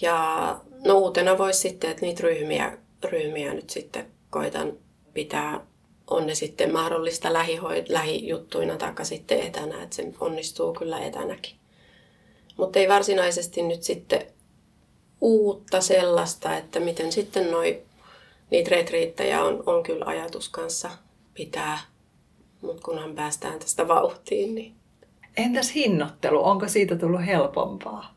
Ja 0.00 0.56
no 0.84 0.98
uutena 0.98 1.38
voisi 1.38 1.60
sitten, 1.60 1.90
että 1.90 2.06
niitä 2.06 2.22
ryhmiä, 2.22 2.78
ryhmiä 3.04 3.54
nyt 3.54 3.70
sitten 3.70 4.06
koitan 4.30 4.72
pitää, 5.14 5.66
on 6.06 6.26
ne 6.26 6.34
sitten 6.34 6.72
mahdollista 6.72 7.28
lähihoi- 7.32 7.84
lähijuttuina 7.88 8.76
tai 8.76 8.92
sitten 9.02 9.40
etänä, 9.40 9.82
että 9.82 9.96
se 9.96 10.12
onnistuu 10.20 10.72
kyllä 10.72 11.00
etänäkin. 11.00 11.56
Mutta 12.56 12.78
ei 12.78 12.88
varsinaisesti 12.88 13.62
nyt 13.62 13.82
sitten 13.82 14.26
uutta 15.20 15.80
sellaista, 15.80 16.56
että 16.56 16.80
miten 16.80 17.12
sitten 17.12 17.50
noi, 17.50 17.82
niitä 18.52 18.70
retriittejä 18.70 19.44
on, 19.44 19.62
on 19.66 19.82
kyllä 19.82 20.04
ajatus 20.04 20.48
kanssa 20.48 20.90
pitää, 21.34 21.78
mutta 22.60 22.82
kunhan 22.82 23.14
päästään 23.14 23.58
tästä 23.58 23.88
vauhtiin, 23.88 24.54
niin 24.54 24.74
Entäs 25.36 25.74
hinnoittelu, 25.74 26.44
onko 26.44 26.68
siitä 26.68 26.96
tullut 26.96 27.26
helpompaa? 27.26 28.14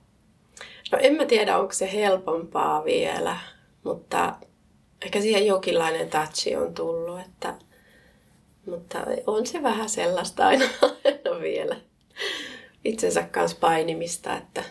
No 0.91 0.97
en 1.01 1.13
mä 1.13 1.25
tiedä, 1.25 1.57
onko 1.57 1.73
se 1.73 1.93
helpompaa 1.93 2.85
vielä, 2.85 3.37
mutta 3.83 4.35
ehkä 5.05 5.21
siihen 5.21 5.47
jokinlainen 5.47 6.09
touchi 6.09 6.55
on 6.55 6.73
tullut, 6.73 7.19
että, 7.19 7.53
mutta 8.65 8.99
on 9.27 9.47
se 9.47 9.63
vähän 9.63 9.89
sellaista 9.89 10.47
aina, 10.47 10.65
aina 11.05 11.41
vielä 11.41 11.75
itsensä 12.85 13.23
kanssa 13.23 13.57
painimista, 13.59 14.37
että, 14.37 14.63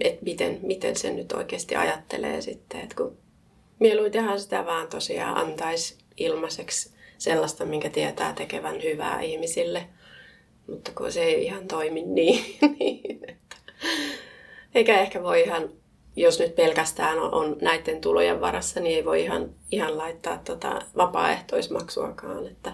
että 0.00 0.24
miten, 0.24 0.58
miten 0.62 0.96
se 0.96 1.12
nyt 1.12 1.32
oikeasti 1.32 1.76
ajattelee 1.76 2.40
sitten, 2.40 2.80
että 2.80 2.96
kun 2.96 3.18
mieluitenhan 3.82 4.40
sitä 4.40 4.66
vaan 4.66 4.88
tosiaan 4.88 5.36
antaisi 5.36 5.98
ilmaiseksi 6.16 6.94
sellaista, 7.18 7.64
minkä 7.64 7.90
tietää 7.90 8.32
tekevän 8.32 8.82
hyvää 8.82 9.20
ihmisille, 9.20 9.88
mutta 10.66 10.92
kun 10.94 11.12
se 11.12 11.22
ei 11.22 11.44
ihan 11.44 11.68
toimi 11.68 12.02
niin, 12.16 12.44
niin 12.78 13.30
että, 13.30 13.56
eikä 14.74 15.00
ehkä 15.00 15.22
voi 15.22 15.40
ihan 15.40 15.68
jos 16.16 16.38
nyt 16.38 16.54
pelkästään 16.54 17.18
on, 17.18 17.34
on 17.34 17.56
näiden 17.60 18.00
tulojen 18.00 18.40
varassa, 18.40 18.80
niin 18.80 18.96
ei 18.96 19.04
voi 19.04 19.22
ihan, 19.22 19.54
ihan 19.70 19.98
laittaa 19.98 20.38
tota 20.38 20.82
vapaaehtoismaksuakaan. 20.96 22.46
Että, 22.46 22.72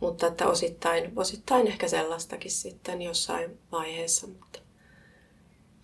mutta 0.00 0.26
että 0.26 0.48
osittain, 0.48 1.12
osittain 1.16 1.66
ehkä 1.66 1.88
sellaistakin 1.88 2.50
sitten 2.50 3.02
jossain 3.02 3.58
vaiheessa. 3.72 4.26
Mutta, 4.26 4.58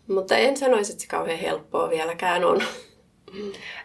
mutta 0.09 0.37
en 0.37 0.57
sanoisi, 0.57 0.93
että 0.93 1.03
se 1.03 1.09
kauhean 1.09 1.39
helppoa 1.39 1.91
vieläkään 1.91 2.45
on. 2.45 2.63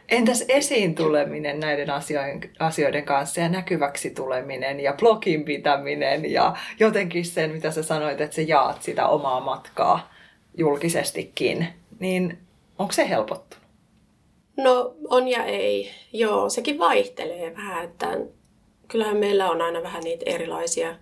Entäs 0.09 0.45
esiin 0.47 0.95
tuleminen 0.95 1.59
näiden 1.59 1.89
asioiden, 1.89 2.51
asioiden 2.59 3.03
kanssa 3.03 3.41
ja 3.41 3.49
näkyväksi 3.49 4.09
tuleminen 4.09 4.79
ja 4.79 4.93
blogin 4.93 5.45
pitäminen 5.45 6.31
ja 6.31 6.55
jotenkin 6.79 7.25
sen, 7.25 7.51
mitä 7.51 7.71
sä 7.71 7.83
sanoit, 7.83 8.21
että 8.21 8.35
sä 8.35 8.41
jaat 8.41 8.83
sitä 8.83 9.07
omaa 9.07 9.39
matkaa 9.39 10.13
julkisestikin, 10.57 11.67
niin 11.99 12.47
Onko 12.79 12.93
se 12.93 13.09
helpottunut? 13.09 13.67
No 14.57 14.95
on 15.09 15.27
ja 15.27 15.45
ei. 15.45 15.91
Joo, 16.13 16.49
sekin 16.49 16.79
vaihtelee 16.79 17.55
vähän. 17.55 17.83
Että 17.83 18.19
kyllähän 18.87 19.17
meillä 19.17 19.51
on 19.51 19.61
aina 19.61 19.83
vähän 19.83 20.03
niitä 20.03 20.23
erilaisia 20.25 20.95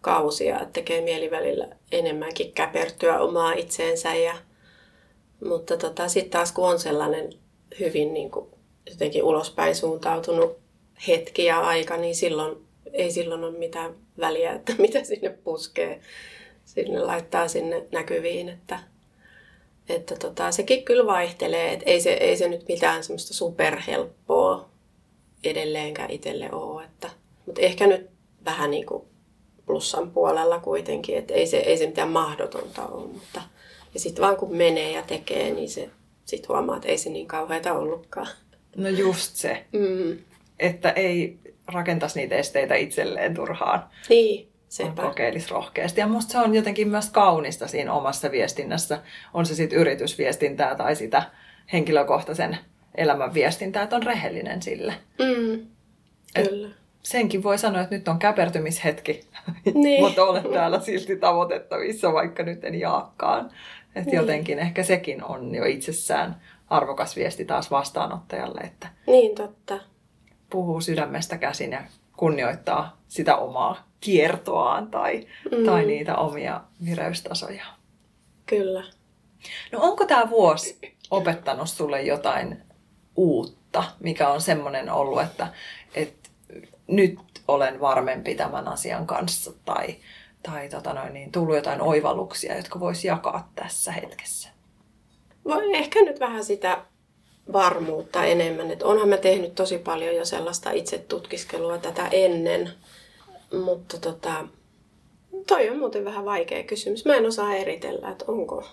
kausia, 0.00 0.60
että 0.60 0.72
tekee 0.72 1.00
mieli 1.00 1.30
välillä 1.30 1.68
enemmänkin 1.92 2.52
käpertyä 2.52 3.20
omaa 3.20 3.52
itseensä. 3.52 4.14
Ja, 4.14 4.34
mutta 5.44 5.76
tota, 5.76 6.08
sitten 6.08 6.30
taas 6.30 6.52
kun 6.52 6.68
on 6.68 6.78
sellainen 6.78 7.32
hyvin 7.80 8.14
niin 8.14 8.30
kuin, 8.30 8.46
jotenkin 8.90 9.22
ulospäin 9.22 9.76
suuntautunut 9.76 10.58
hetki 11.08 11.44
ja 11.44 11.60
aika, 11.60 11.96
niin 11.96 12.14
silloin 12.14 12.56
ei 12.92 13.10
silloin 13.10 13.44
ole 13.44 13.58
mitään 13.58 13.94
väliä, 14.18 14.52
että 14.52 14.72
mitä 14.82 15.04
sinne 15.04 15.30
puskee. 15.30 16.00
Sinne 16.64 17.00
laittaa 17.00 17.48
sinne 17.48 17.86
näkyviin, 17.92 18.48
että 18.48 18.78
että 19.88 20.16
tota, 20.16 20.52
sekin 20.52 20.84
kyllä 20.84 21.06
vaihtelee, 21.06 21.72
että 21.72 21.84
ei 21.86 22.00
se, 22.00 22.12
ei 22.12 22.36
se 22.36 22.48
nyt 22.48 22.68
mitään 22.68 23.04
semmoista 23.04 23.34
superhelppoa 23.34 24.68
edelleenkään 25.44 26.10
itselle 26.10 26.52
ole. 26.52 26.84
Että, 26.84 27.10
mutta 27.46 27.60
ehkä 27.60 27.86
nyt 27.86 28.10
vähän 28.44 28.70
niin 28.70 28.86
kuin 28.86 29.02
plussan 29.66 30.10
puolella 30.10 30.58
kuitenkin, 30.58 31.18
että 31.18 31.34
ei 31.34 31.46
se, 31.46 31.56
ei 31.56 31.78
se 31.78 31.86
mitään 31.86 32.10
mahdotonta 32.10 32.86
ole. 32.86 33.06
Mutta, 33.06 33.42
ja 33.94 34.00
sitten 34.00 34.22
vaan 34.22 34.36
kun 34.36 34.56
menee 34.56 34.92
ja 34.92 35.02
tekee, 35.02 35.50
niin 35.50 35.68
se 35.68 35.90
sitten 36.28 36.48
huomaa, 36.48 36.76
että 36.76 36.88
ei 36.88 36.98
se 36.98 37.10
niin 37.10 37.26
kauheata 37.26 37.72
ollutkaan. 37.72 38.26
No 38.76 38.88
just 38.88 39.36
se. 39.36 39.64
Mm. 39.72 40.18
Että 40.58 40.90
ei 40.90 41.38
rakentaisi 41.66 42.20
niitä 42.20 42.34
esteitä 42.34 42.74
itselleen 42.74 43.34
turhaan. 43.34 43.84
Niin. 44.08 44.48
Sepä. 44.68 45.02
kokeilisi 45.02 45.50
rohkeasti. 45.50 46.00
Ja 46.00 46.06
musta 46.06 46.32
se 46.32 46.38
on 46.38 46.54
jotenkin 46.54 46.88
myös 46.88 47.10
kaunista 47.10 47.68
siinä 47.68 47.92
omassa 47.92 48.30
viestinnässä, 48.30 49.02
on 49.34 49.46
se 49.46 49.54
sitten 49.54 49.78
yritysviestintää 49.78 50.74
tai 50.74 50.96
sitä 50.96 51.22
henkilökohtaisen 51.72 52.58
elämän 52.94 53.34
viestintää, 53.34 53.82
että 53.82 53.96
on 53.96 54.02
rehellinen 54.02 54.62
sille. 54.62 54.94
Mm, 55.18 55.66
kyllä. 56.34 56.68
Et 56.68 56.74
senkin 57.02 57.42
voi 57.42 57.58
sanoa, 57.58 57.82
että 57.82 57.94
nyt 57.94 58.08
on 58.08 58.18
käpertymishetki, 58.18 59.20
niin. 59.74 60.00
mutta 60.04 60.24
olen 60.24 60.44
täällä 60.52 60.80
silti 60.80 61.16
tavoitettavissa, 61.16 62.12
vaikka 62.12 62.42
nyt 62.42 62.64
en 62.64 62.74
jaakaan. 62.74 63.50
Että 63.94 64.10
niin. 64.10 64.16
jotenkin 64.16 64.58
ehkä 64.58 64.82
sekin 64.82 65.24
on 65.24 65.54
jo 65.54 65.64
itsessään 65.64 66.40
arvokas 66.70 67.16
viesti 67.16 67.44
taas 67.44 67.70
vastaanottajalle, 67.70 68.60
että 68.60 68.88
niin, 69.06 69.34
totta. 69.34 69.80
puhuu 70.50 70.80
sydämestä 70.80 71.38
käsin 71.38 71.72
ja 71.72 71.80
kunnioittaa 72.16 72.98
sitä 73.08 73.36
omaa 73.36 73.88
kiertoaan 74.00 74.90
tai, 74.90 75.26
mm. 75.56 75.66
tai 75.66 75.84
niitä 75.84 76.16
omia 76.16 76.60
vireystasoja. 76.84 77.64
Kyllä. 78.46 78.84
No 79.72 79.78
onko 79.82 80.06
tämä 80.06 80.30
vuosi 80.30 80.78
opettanut 81.10 81.68
sulle 81.68 82.02
jotain 82.02 82.62
uutta, 83.16 83.84
mikä 84.00 84.28
on 84.28 84.40
semmoinen 84.40 84.90
ollut, 84.90 85.22
että, 85.22 85.46
että 85.94 86.30
nyt 86.86 87.18
olen 87.48 87.80
varmempi 87.80 88.34
tämän 88.34 88.68
asian 88.68 89.06
kanssa 89.06 89.52
tai, 89.64 89.96
tai 90.42 90.68
tota 90.68 90.92
noin, 90.92 91.14
niin, 91.14 91.32
tullut 91.32 91.56
jotain 91.56 91.80
oivalluksia, 91.80 92.56
jotka 92.56 92.80
voisi 92.80 93.08
jakaa 93.08 93.52
tässä 93.54 93.92
hetkessä? 93.92 94.48
Voi 95.44 95.76
ehkä 95.76 96.02
nyt 96.02 96.20
vähän 96.20 96.44
sitä 96.44 96.84
varmuutta 97.52 98.24
enemmän. 98.24 98.70
Että 98.70 98.86
onhan 98.86 99.08
mä 99.08 99.16
tehnyt 99.16 99.54
tosi 99.54 99.78
paljon 99.78 100.16
jo 100.16 100.24
sellaista 100.24 100.70
itse 100.70 100.98
tutkiskelua 100.98 101.78
tätä 101.78 102.08
ennen. 102.12 102.70
Mutta 103.64 103.98
tota, 103.98 104.48
toi 105.46 105.70
on 105.70 105.78
muuten 105.78 106.04
vähän 106.04 106.24
vaikea 106.24 106.62
kysymys. 106.62 107.04
Mä 107.04 107.14
en 107.14 107.26
osaa 107.26 107.54
eritellä, 107.54 108.10
että 108.10 108.24
onko, 108.28 108.64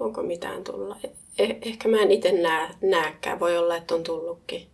onko 0.00 0.22
mitään 0.22 0.64
tulla. 0.64 0.96
Eh, 1.38 1.56
ehkä 1.62 1.88
mä 1.88 2.00
en 2.00 2.10
itse 2.10 2.32
näe, 2.32 2.68
näekään. 2.82 3.40
Voi 3.40 3.58
olla, 3.58 3.76
että 3.76 3.94
on 3.94 4.02
tullutkin 4.02 4.66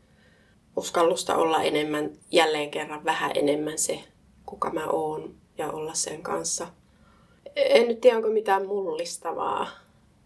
uskallusta 0.77 1.37
olla 1.37 1.63
enemmän, 1.63 2.11
jälleen 2.31 2.71
kerran 2.71 3.05
vähän 3.05 3.31
enemmän 3.35 3.79
se, 3.79 4.01
kuka 4.47 4.71
mä 4.71 4.87
oon 4.87 5.35
ja 5.59 5.71
olla 5.71 5.95
sen 5.95 6.23
kanssa. 6.23 6.67
En 7.57 7.89
nyt 7.89 8.01
tiedä, 8.01 8.17
onko 8.17 8.29
mitään 8.29 8.67
mullistavaa 8.67 9.69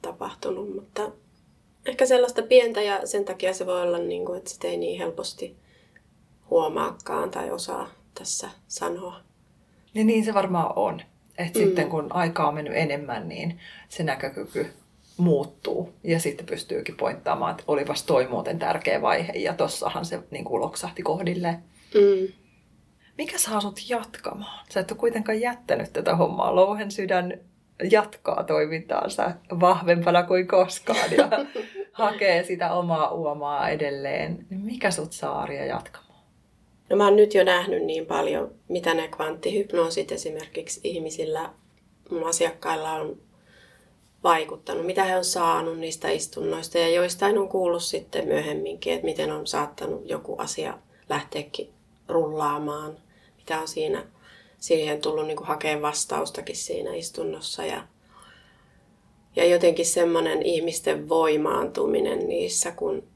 tapahtunut, 0.02 0.75
mutta 0.75 1.12
ehkä 1.87 2.06
sellaista 2.06 2.42
pientä 2.42 2.82
ja 2.82 3.06
sen 3.06 3.25
takia 3.25 3.54
se 3.54 3.66
voi 3.66 3.82
olla, 3.82 3.99
niin 3.99 4.25
kuin, 4.25 4.38
että 4.38 4.50
sitä 4.50 4.68
ei 4.68 4.76
niin 4.76 4.99
helposti 4.99 5.56
huomaakaan 6.50 7.30
tai 7.30 7.50
osaa 7.50 7.90
tässä 8.14 8.50
sanoa. 8.68 9.20
Ja 9.94 10.04
niin 10.04 10.25
se 10.25 10.35
varmaan 10.35 10.73
on. 10.76 11.02
Että 11.38 11.58
mm. 11.58 11.64
sitten 11.64 11.88
kun 11.88 12.12
aika 12.12 12.49
on 12.49 12.54
mennyt 12.54 12.76
enemmän, 12.76 13.28
niin 13.28 13.61
se 13.88 14.02
näkökyky 14.02 14.66
muuttuu. 15.16 15.92
Ja 16.04 16.20
sitten 16.20 16.47
pystyykin 16.47 16.97
pointtaamaan, 16.97 17.50
että 17.50 17.64
olipas 17.66 18.02
toi 18.02 18.26
muuten 18.26 18.58
tärkeä 18.58 19.02
vaihe. 19.02 19.32
Ja 19.32 19.54
tossahan 19.54 20.04
se 20.04 20.20
niin 20.30 20.44
kuin 20.44 20.61
loksahti 20.61 21.02
kohdilleen. 21.02 21.64
Mm. 21.94 22.32
Mikä 23.19 23.39
saa 23.39 23.61
sut 23.61 23.81
jatkamaan? 23.89 24.67
Sä 24.71 24.81
et 24.81 24.91
ole 24.91 24.99
kuitenkaan 24.99 25.41
jättänyt 25.41 25.93
tätä 25.93 26.17
hommaa. 26.17 26.55
Louhen 26.55 26.91
sydän 26.91 27.41
jatkaa 27.91 28.45
toimintaansa 28.45 29.31
vahvempana 29.61 30.23
kuin 30.23 30.47
koskaan 30.49 31.13
ja 31.17 31.29
hakee 31.93 32.45
sitä 32.45 32.73
omaa 32.73 33.11
uomaa 33.11 33.69
edelleen. 33.69 34.47
Mikä 34.51 34.91
sut 34.91 35.13
saa 35.13 35.43
Arja 35.43 35.67
jatkamaan? 35.67 36.25
No 36.91 36.97
mä 36.97 37.05
oon 37.05 37.17
nyt 37.17 37.35
jo 37.35 37.45
nähnyt 37.45 37.83
niin 37.85 38.07
paljon, 38.07 38.55
mitä 38.69 38.95
ne 38.95 39.09
kvanttihypnoosit 39.09 40.13
esimerkiksi 40.13 40.81
ihmisillä, 40.85 41.51
mun 42.11 42.29
asiakkailla 42.29 42.93
on 42.93 43.17
vaikuttanut, 44.25 44.87
mitä 44.87 45.05
he 45.05 45.17
on 45.17 45.25
saanut 45.25 45.79
niistä 45.79 46.09
istunnoista 46.09 46.79
ja 46.79 46.89
joistain 46.89 47.39
on 47.39 47.49
kuullut 47.49 47.83
sitten 47.83 48.29
myöhemminkin, 48.29 48.93
että 48.93 49.05
miten 49.05 49.33
on 49.33 49.47
saattanut 49.47 50.03
joku 50.05 50.37
asia 50.37 50.79
lähteäkin 51.09 51.73
rullaamaan, 52.09 52.97
mitä 53.49 53.61
on 53.61 53.69
siinä 53.69 54.07
siihen 54.59 55.00
tullut 55.00 55.26
niin 55.26 55.38
hakemaan 55.43 55.83
vastaustakin 55.83 56.57
siinä 56.57 56.95
istunnossa 56.95 57.64
ja, 57.64 57.87
ja 59.37 59.45
jotenkin 59.45 59.87
semmoinen 59.87 60.43
ihmisten 60.43 61.09
voimaantuminen 61.09 62.28
niissä, 62.28 62.71
kun 62.71 63.09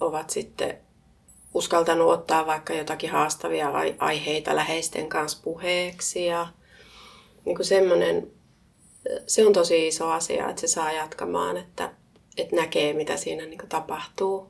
ovat 0.00 0.30
sitten 0.30 0.78
uskaltanut 1.54 2.12
ottaa 2.12 2.46
vaikka 2.46 2.74
jotakin 2.74 3.10
haastavia 3.10 3.72
aiheita 3.98 4.56
läheisten 4.56 5.08
kanssa 5.08 5.38
puheeksi 5.42 6.26
ja 6.26 6.48
niin 7.44 7.56
kuin 7.56 7.66
semmoinen, 7.66 8.30
se 9.26 9.46
on 9.46 9.52
tosi 9.52 9.88
iso 9.88 10.10
asia, 10.10 10.48
että 10.48 10.60
se 10.60 10.66
saa 10.66 10.92
jatkamaan, 10.92 11.56
että, 11.56 11.92
että 12.36 12.56
näkee 12.56 12.92
mitä 12.92 13.16
siinä 13.16 13.46
niin 13.46 13.58
kuin 13.58 13.68
tapahtuu. 13.68 14.48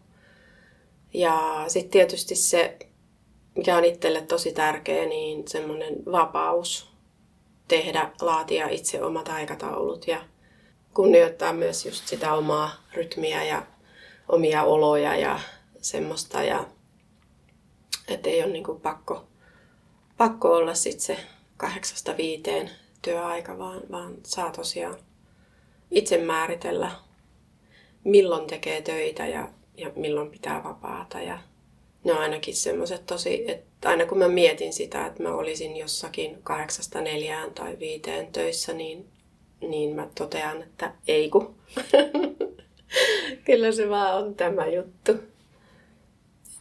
Ja 1.15 1.65
sitten 1.69 1.91
tietysti 1.91 2.35
se, 2.35 2.86
mikä 3.57 3.77
on 3.77 3.85
itselle 3.85 4.21
tosi 4.21 4.53
tärkeä, 4.53 5.07
niin 5.07 5.49
semmoinen 5.49 5.95
vapaus 6.13 6.89
tehdä, 7.69 8.11
laatia 8.21 8.69
itse 8.69 9.03
omat 9.03 9.29
aikataulut 9.29 10.07
ja 10.07 10.21
kunnioittaa 10.95 11.53
myös 11.53 11.87
just 11.87 12.09
sitä 12.09 12.35
omaa 12.35 12.71
rytmiä 12.93 13.45
ja 13.45 13.63
omia 14.29 14.63
oloja 14.63 15.17
ja 15.17 15.41
semmoista. 15.81 16.43
Ja 16.43 16.65
että 18.09 18.31
ei 18.31 18.43
ole 18.43 18.53
niin 18.53 18.65
kuin 18.65 18.81
pakko, 18.81 19.25
pakko 20.17 20.57
olla 20.57 20.75
sitten 20.75 21.01
se 21.01 21.19
kahdeksasta 21.57 22.17
viiteen 22.17 22.71
työaika, 23.03 23.59
vaan, 23.59 23.81
vaan 23.91 24.15
saa 24.23 24.51
tosiaan 24.51 24.97
itse 25.91 26.19
määritellä, 26.19 26.91
milloin 28.05 28.47
tekee 28.47 28.83
töitä 28.83 29.27
ja, 29.27 29.49
ja 29.77 29.91
milloin 29.97 30.31
pitää 30.31 30.65
vapaata. 30.65 31.21
Ja 31.21 31.39
ne 32.07 32.13
on 32.13 32.19
ainakin 32.19 32.57
semmoiset 32.57 33.07
tosi, 33.07 33.45
että 33.51 33.89
aina 33.89 34.07
kun 34.07 34.19
mä 34.19 34.29
mietin 34.29 34.73
sitä, 34.73 35.07
että 35.07 35.23
mä 35.23 35.35
olisin 35.35 35.77
jossakin 35.77 36.39
kahdeksasta 36.43 37.01
neljään 37.01 37.55
tai 37.55 37.77
viiteen 37.79 38.33
töissä, 38.33 38.73
niin, 38.73 39.07
niin 39.61 39.97
mä 39.97 40.09
totean, 40.19 40.63
että 40.63 40.93
ei 41.09 41.31
kun. 41.31 41.55
Kyllä 43.47 43.73
se 43.73 43.89
vaan 43.89 44.25
on 44.25 44.35
tämä 44.35 44.67
juttu 44.67 45.13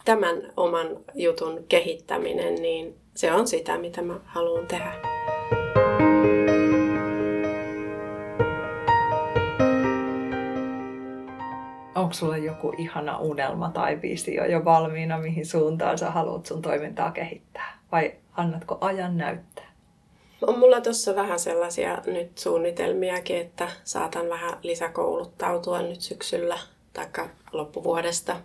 tämän 0.04 0.52
oman 0.56 0.86
jutun 1.14 1.64
kehittäminen, 1.68 2.54
niin 2.54 2.94
se 3.14 3.32
on 3.32 3.48
sitä, 3.48 3.78
mitä 3.78 4.02
mä 4.02 4.20
haluan 4.24 4.66
tehdä. 4.66 4.92
Onko 12.06 12.14
sulla 12.14 12.36
joku 12.36 12.72
ihana 12.78 13.18
unelma 13.18 13.70
tai 13.70 14.02
visio 14.02 14.44
jo 14.44 14.64
valmiina, 14.64 15.18
mihin 15.18 15.46
suuntaan 15.46 15.98
sä 15.98 16.10
haluat 16.10 16.46
sun 16.46 16.62
toimintaa 16.62 17.10
kehittää? 17.10 17.78
Vai 17.92 18.14
annatko 18.36 18.78
ajan 18.80 19.16
näyttää? 19.16 19.72
On 20.46 20.58
mulla 20.58 20.80
tuossa 20.80 21.14
vähän 21.14 21.38
sellaisia 21.38 22.02
nyt 22.06 22.38
suunnitelmiakin, 22.38 23.36
että 23.36 23.68
saatan 23.84 24.28
vähän 24.28 24.58
lisäkouluttautua 24.62 25.82
nyt 25.82 26.00
syksyllä 26.00 26.58
tai 26.92 27.06
loppuvuodesta. 27.52 28.36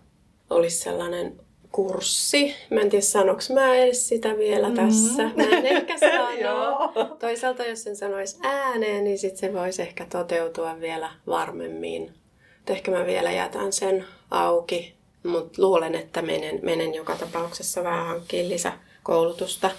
Olisi 0.50 0.78
sellainen 0.78 1.40
kurssi. 1.72 2.56
Mä 2.70 2.82
en 2.82 2.90
tiedä, 2.90 3.02
sanoks 3.02 3.50
mä 3.50 3.76
edes 3.76 4.10
sitä 4.10 4.38
vielä 4.38 4.70
mm. 4.70 4.76
tässä. 4.76 5.24
Mä 5.24 5.44
en 5.44 5.66
ehkä 5.66 5.98
sano. 5.98 6.94
Toisaalta, 7.20 7.66
jos 7.66 7.84
sen 7.84 7.96
sanoisi 7.96 8.40
ääneen, 8.44 9.04
niin 9.04 9.20
sit 9.20 9.38
se 9.38 9.54
voisi 9.54 9.82
ehkä 9.82 10.06
toteutua 10.06 10.80
vielä 10.80 11.10
varmemmin. 11.28 12.21
Ehkä 12.68 12.92
mä 12.92 13.06
vielä 13.06 13.32
jätän 13.32 13.74
sen 13.74 14.06
auki. 14.32 14.94
Mutta 15.24 15.62
luulen, 15.62 15.96
että 15.96 16.22
menen, 16.22 16.60
menen 16.64 16.94
joka 16.94 17.16
tapauksessa 17.16 17.84
vähän 17.84 18.06
hankkiin 18.06 18.50
lisäkoulutusta. 18.50 19.72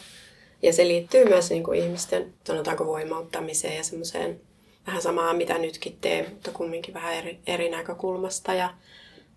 Ja 0.62 0.72
se 0.72 0.88
liittyy 0.88 1.24
myös 1.24 1.50
niin 1.50 1.64
kuin 1.64 1.78
ihmisten, 1.78 2.34
sanotaanko 2.44 2.86
voimauttamiseen 2.86 3.76
ja 3.76 3.84
semmoiseen 3.84 4.40
vähän 4.86 5.02
samaa, 5.02 5.34
mitä 5.34 5.58
nytkin 5.58 5.98
teen, 6.00 6.30
mutta 6.30 6.50
kumminkin 6.50 6.94
vähän 6.94 7.14
eri, 7.14 7.38
eri 7.46 7.70
näkökulmasta. 7.70 8.54
Ja 8.54 8.74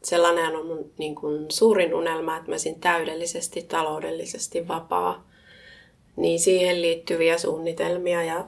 sellainen 0.03 0.55
on 0.55 0.65
mun 0.65 0.91
niin 0.97 1.15
kuin, 1.15 1.45
suurin 1.51 1.93
unelma, 1.93 2.37
että 2.37 2.49
mä 2.49 2.53
olisin 2.53 2.79
täydellisesti 2.79 3.61
taloudellisesti 3.61 4.67
vapaa. 4.67 5.27
Niin 6.15 6.39
siihen 6.39 6.81
liittyviä 6.81 7.37
suunnitelmia 7.37 8.23
ja 8.23 8.47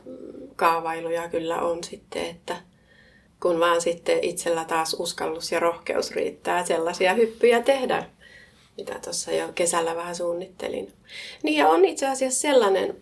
kaavailuja 0.55 1.29
kyllä 1.29 1.61
on 1.61 1.83
sitten, 1.83 2.25
että 2.25 2.57
kun 3.41 3.59
vaan 3.59 3.81
sitten 3.81 4.23
itsellä 4.23 4.65
taas 4.65 4.95
uskallus 4.99 5.51
ja 5.51 5.59
rohkeus 5.59 6.11
riittää 6.11 6.65
sellaisia 6.65 7.13
hyppyjä 7.13 7.61
tehdä, 7.61 8.09
mitä 8.77 8.99
tuossa 9.03 9.31
jo 9.31 9.47
kesällä 9.55 9.95
vähän 9.95 10.15
suunnittelin. 10.15 10.93
Niin 11.43 11.57
ja 11.57 11.69
on 11.69 11.85
itse 11.85 12.07
asiassa 12.07 12.41
sellainen, 12.41 13.01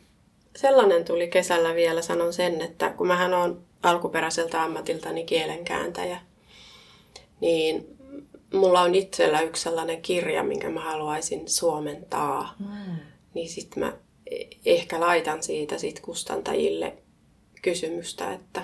sellainen 0.56 1.06
tuli 1.06 1.28
kesällä 1.28 1.76
vielä, 1.76 2.02
sanon 2.02 2.34
sen, 2.34 2.62
että 2.62 2.90
kun 2.90 3.08
mähän 3.08 3.34
on 3.34 3.62
alkuperäiseltä 3.84 4.64
ammatiltani 4.64 5.24
kielenkääntäjä, 5.24 6.20
niin 7.42 7.98
mulla 8.54 8.82
on 8.82 8.96
itsellä 8.96 9.42
yksi 9.42 9.64
sellainen 9.64 10.02
kirja, 10.02 10.44
minkä 10.44 10.70
mä 10.70 10.80
haluaisin 10.80 11.50
suomentaa. 11.50 12.56
Mm. 12.60 12.96
Niin 13.34 13.50
sitten 13.50 13.84
mä 13.84 13.94
ehkä 14.66 15.00
laitan 15.00 15.44
siitä 15.44 15.78
sit 15.78 16.00
kustantajille 16.00 16.94
kysymystä, 17.62 18.34
että 18.34 18.62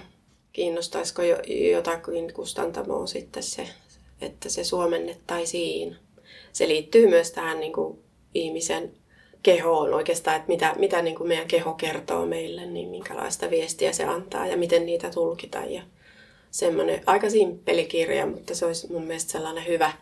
kiinnostaisiko 0.53 1.21
jo, 1.21 1.37
jotakin 1.71 2.33
kustantamoa 2.33 3.07
sitten 3.07 3.43
se, 3.43 3.67
että 4.21 4.49
se 4.49 4.63
suomennettaisiin. 4.63 5.95
Se 6.53 6.67
liittyy 6.67 7.07
myös 7.07 7.31
tähän 7.31 7.59
niin 7.59 7.73
kuin 7.73 7.99
ihmisen 8.33 8.91
kehoon 9.43 9.93
oikeastaan, 9.93 10.35
että 10.35 10.47
mitä, 10.47 10.75
mitä 10.79 11.01
niin 11.01 11.15
kuin 11.15 11.27
meidän 11.27 11.47
keho 11.47 11.73
kertoo 11.73 12.25
meille, 12.25 12.65
niin 12.65 12.89
minkälaista 12.89 13.49
viestiä 13.49 13.93
se 13.93 14.03
antaa 14.03 14.47
ja 14.47 14.57
miten 14.57 14.85
niitä 14.85 15.09
tulkitaan. 15.09 15.71
Ja 15.71 15.81
semmoinen 16.51 17.01
aika 17.05 17.29
simppeli 17.29 17.85
kirja, 17.85 18.25
mutta 18.25 18.55
se 18.55 18.65
olisi 18.65 18.91
mun 18.91 19.03
mielestä 19.03 19.31
sellainen 19.31 19.67
hyvä, 19.67 19.93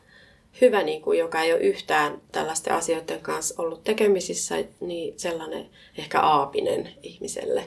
hyvä 0.62 0.84
niin 0.84 1.02
kuin, 1.02 1.20
joka 1.20 1.42
ei 1.42 1.54
ole 1.54 1.62
yhtään 1.62 2.22
tällaisten 2.32 2.74
asioiden 2.74 3.22
kanssa 3.22 3.56
ollut 3.58 3.84
tekemisissä, 3.84 4.56
niin 4.80 5.20
sellainen 5.20 5.70
ehkä 5.98 6.20
aapinen 6.22 6.90
ihmiselle. 7.04 7.66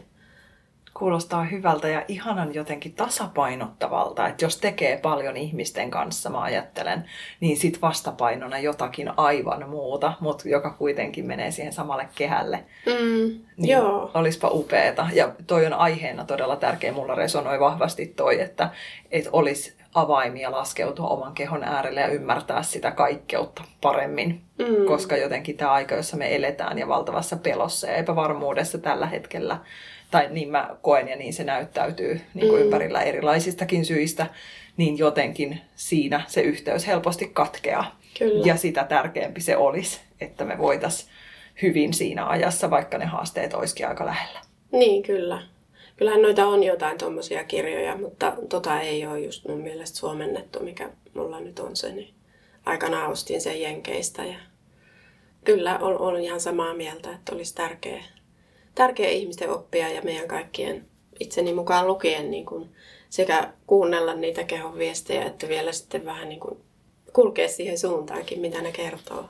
Kuulostaa 0.94 1.44
hyvältä 1.44 1.88
ja 1.88 2.04
ihanan 2.08 2.54
jotenkin 2.54 2.92
tasapainottavalta, 2.92 4.28
että 4.28 4.44
jos 4.44 4.56
tekee 4.56 4.96
paljon 4.96 5.36
ihmisten 5.36 5.90
kanssa, 5.90 6.30
mä 6.30 6.40
ajattelen, 6.40 7.04
niin 7.40 7.56
sit 7.56 7.82
vastapainona 7.82 8.58
jotakin 8.58 9.10
aivan 9.16 9.68
muuta, 9.68 10.12
mutta 10.20 10.48
joka 10.48 10.70
kuitenkin 10.70 11.26
menee 11.26 11.50
siihen 11.50 11.72
samalle 11.72 12.08
kehälle. 12.14 12.64
Mm, 12.86 13.40
niin 13.56 13.70
joo. 13.70 14.10
Olispa 14.14 14.48
upeeta. 14.48 15.08
Ja 15.12 15.32
toi 15.46 15.66
on 15.66 15.72
aiheena 15.74 16.24
todella 16.24 16.56
tärkeä. 16.56 16.92
Mulla 16.92 17.14
resonoi 17.14 17.60
vahvasti 17.60 18.06
toi, 18.06 18.40
että, 18.40 18.70
että 19.10 19.30
olisi 19.32 19.76
avaimia 19.94 20.52
laskeutua 20.52 21.08
oman 21.08 21.34
kehon 21.34 21.64
äärelle 21.64 22.00
ja 22.00 22.08
ymmärtää 22.08 22.62
sitä 22.62 22.90
kaikkeutta 22.90 23.62
paremmin. 23.80 24.42
Mm. 24.58 24.86
Koska 24.86 25.16
jotenkin 25.16 25.56
tämä 25.56 25.72
aika, 25.72 25.94
jossa 25.94 26.16
me 26.16 26.36
eletään 26.36 26.78
ja 26.78 26.88
valtavassa 26.88 27.36
pelossa 27.36 27.86
ja 27.86 27.96
epävarmuudessa 27.96 28.78
tällä 28.78 29.06
hetkellä, 29.06 29.58
tai 30.12 30.28
niin 30.30 30.48
mä 30.50 30.76
koen 30.82 31.08
ja 31.08 31.16
niin 31.16 31.32
se 31.32 31.44
näyttäytyy 31.44 32.20
niin 32.34 32.48
kuin 32.48 32.58
Mm. 32.60 32.64
ympärillä 32.64 33.02
erilaisistakin 33.02 33.84
syistä, 33.84 34.26
niin 34.76 34.98
jotenkin 34.98 35.60
siinä 35.74 36.22
se 36.26 36.40
yhteys 36.40 36.86
helposti 36.86 37.26
katkeaa. 37.32 38.00
Kyllä. 38.18 38.46
Ja 38.46 38.56
sitä 38.56 38.84
tärkeämpi 38.84 39.40
se 39.40 39.56
olisi, 39.56 40.00
että 40.20 40.44
me 40.44 40.58
voitaisiin 40.58 41.10
hyvin 41.62 41.94
siinä 41.94 42.26
ajassa, 42.28 42.70
vaikka 42.70 42.98
ne 42.98 43.04
haasteet 43.04 43.54
olisikin 43.54 43.88
aika 43.88 44.06
lähellä. 44.06 44.40
Niin, 44.72 45.02
kyllä. 45.02 45.42
Kyllähän 45.96 46.22
noita 46.22 46.46
on 46.46 46.62
jotain 46.62 46.98
tuommoisia 46.98 47.44
kirjoja, 47.44 47.96
mutta 47.96 48.32
tota 48.48 48.80
ei 48.80 49.06
ole 49.06 49.20
just 49.20 49.48
mun 49.48 49.60
mielestä 49.60 49.98
suomennettu, 49.98 50.60
mikä 50.60 50.90
mulla 51.14 51.40
nyt 51.40 51.58
on 51.58 51.76
se. 51.76 51.92
Niin 51.92 52.14
aikanaan 52.66 53.10
ostin 53.10 53.40
sen 53.40 53.60
Jenkeistä 53.60 54.24
ja 54.24 54.34
kyllä 55.44 55.78
on 55.78 56.20
ihan 56.20 56.40
samaa 56.40 56.74
mieltä, 56.74 57.12
että 57.12 57.34
olisi 57.34 57.54
tärkeä, 57.54 58.02
tärkeä 58.74 59.08
ihmisten 59.08 59.50
oppia 59.50 59.88
ja 59.88 60.02
meidän 60.02 60.28
kaikkien 60.28 60.86
itseni 61.20 61.54
mukaan 61.54 61.86
lukien 61.86 62.30
niin 62.30 62.46
kuin 62.46 62.68
sekä 63.10 63.52
kuunnella 63.66 64.14
niitä 64.14 64.44
kehon 64.44 64.78
viestejä, 64.78 65.24
että 65.24 65.48
vielä 65.48 65.72
sitten 65.72 66.04
vähän 66.04 66.28
niin 66.28 66.40
kuin 66.40 66.60
kulkea 67.12 67.48
siihen 67.48 67.78
suuntaankin, 67.78 68.40
mitä 68.40 68.62
ne 68.62 68.72
kertoo. 68.72 69.28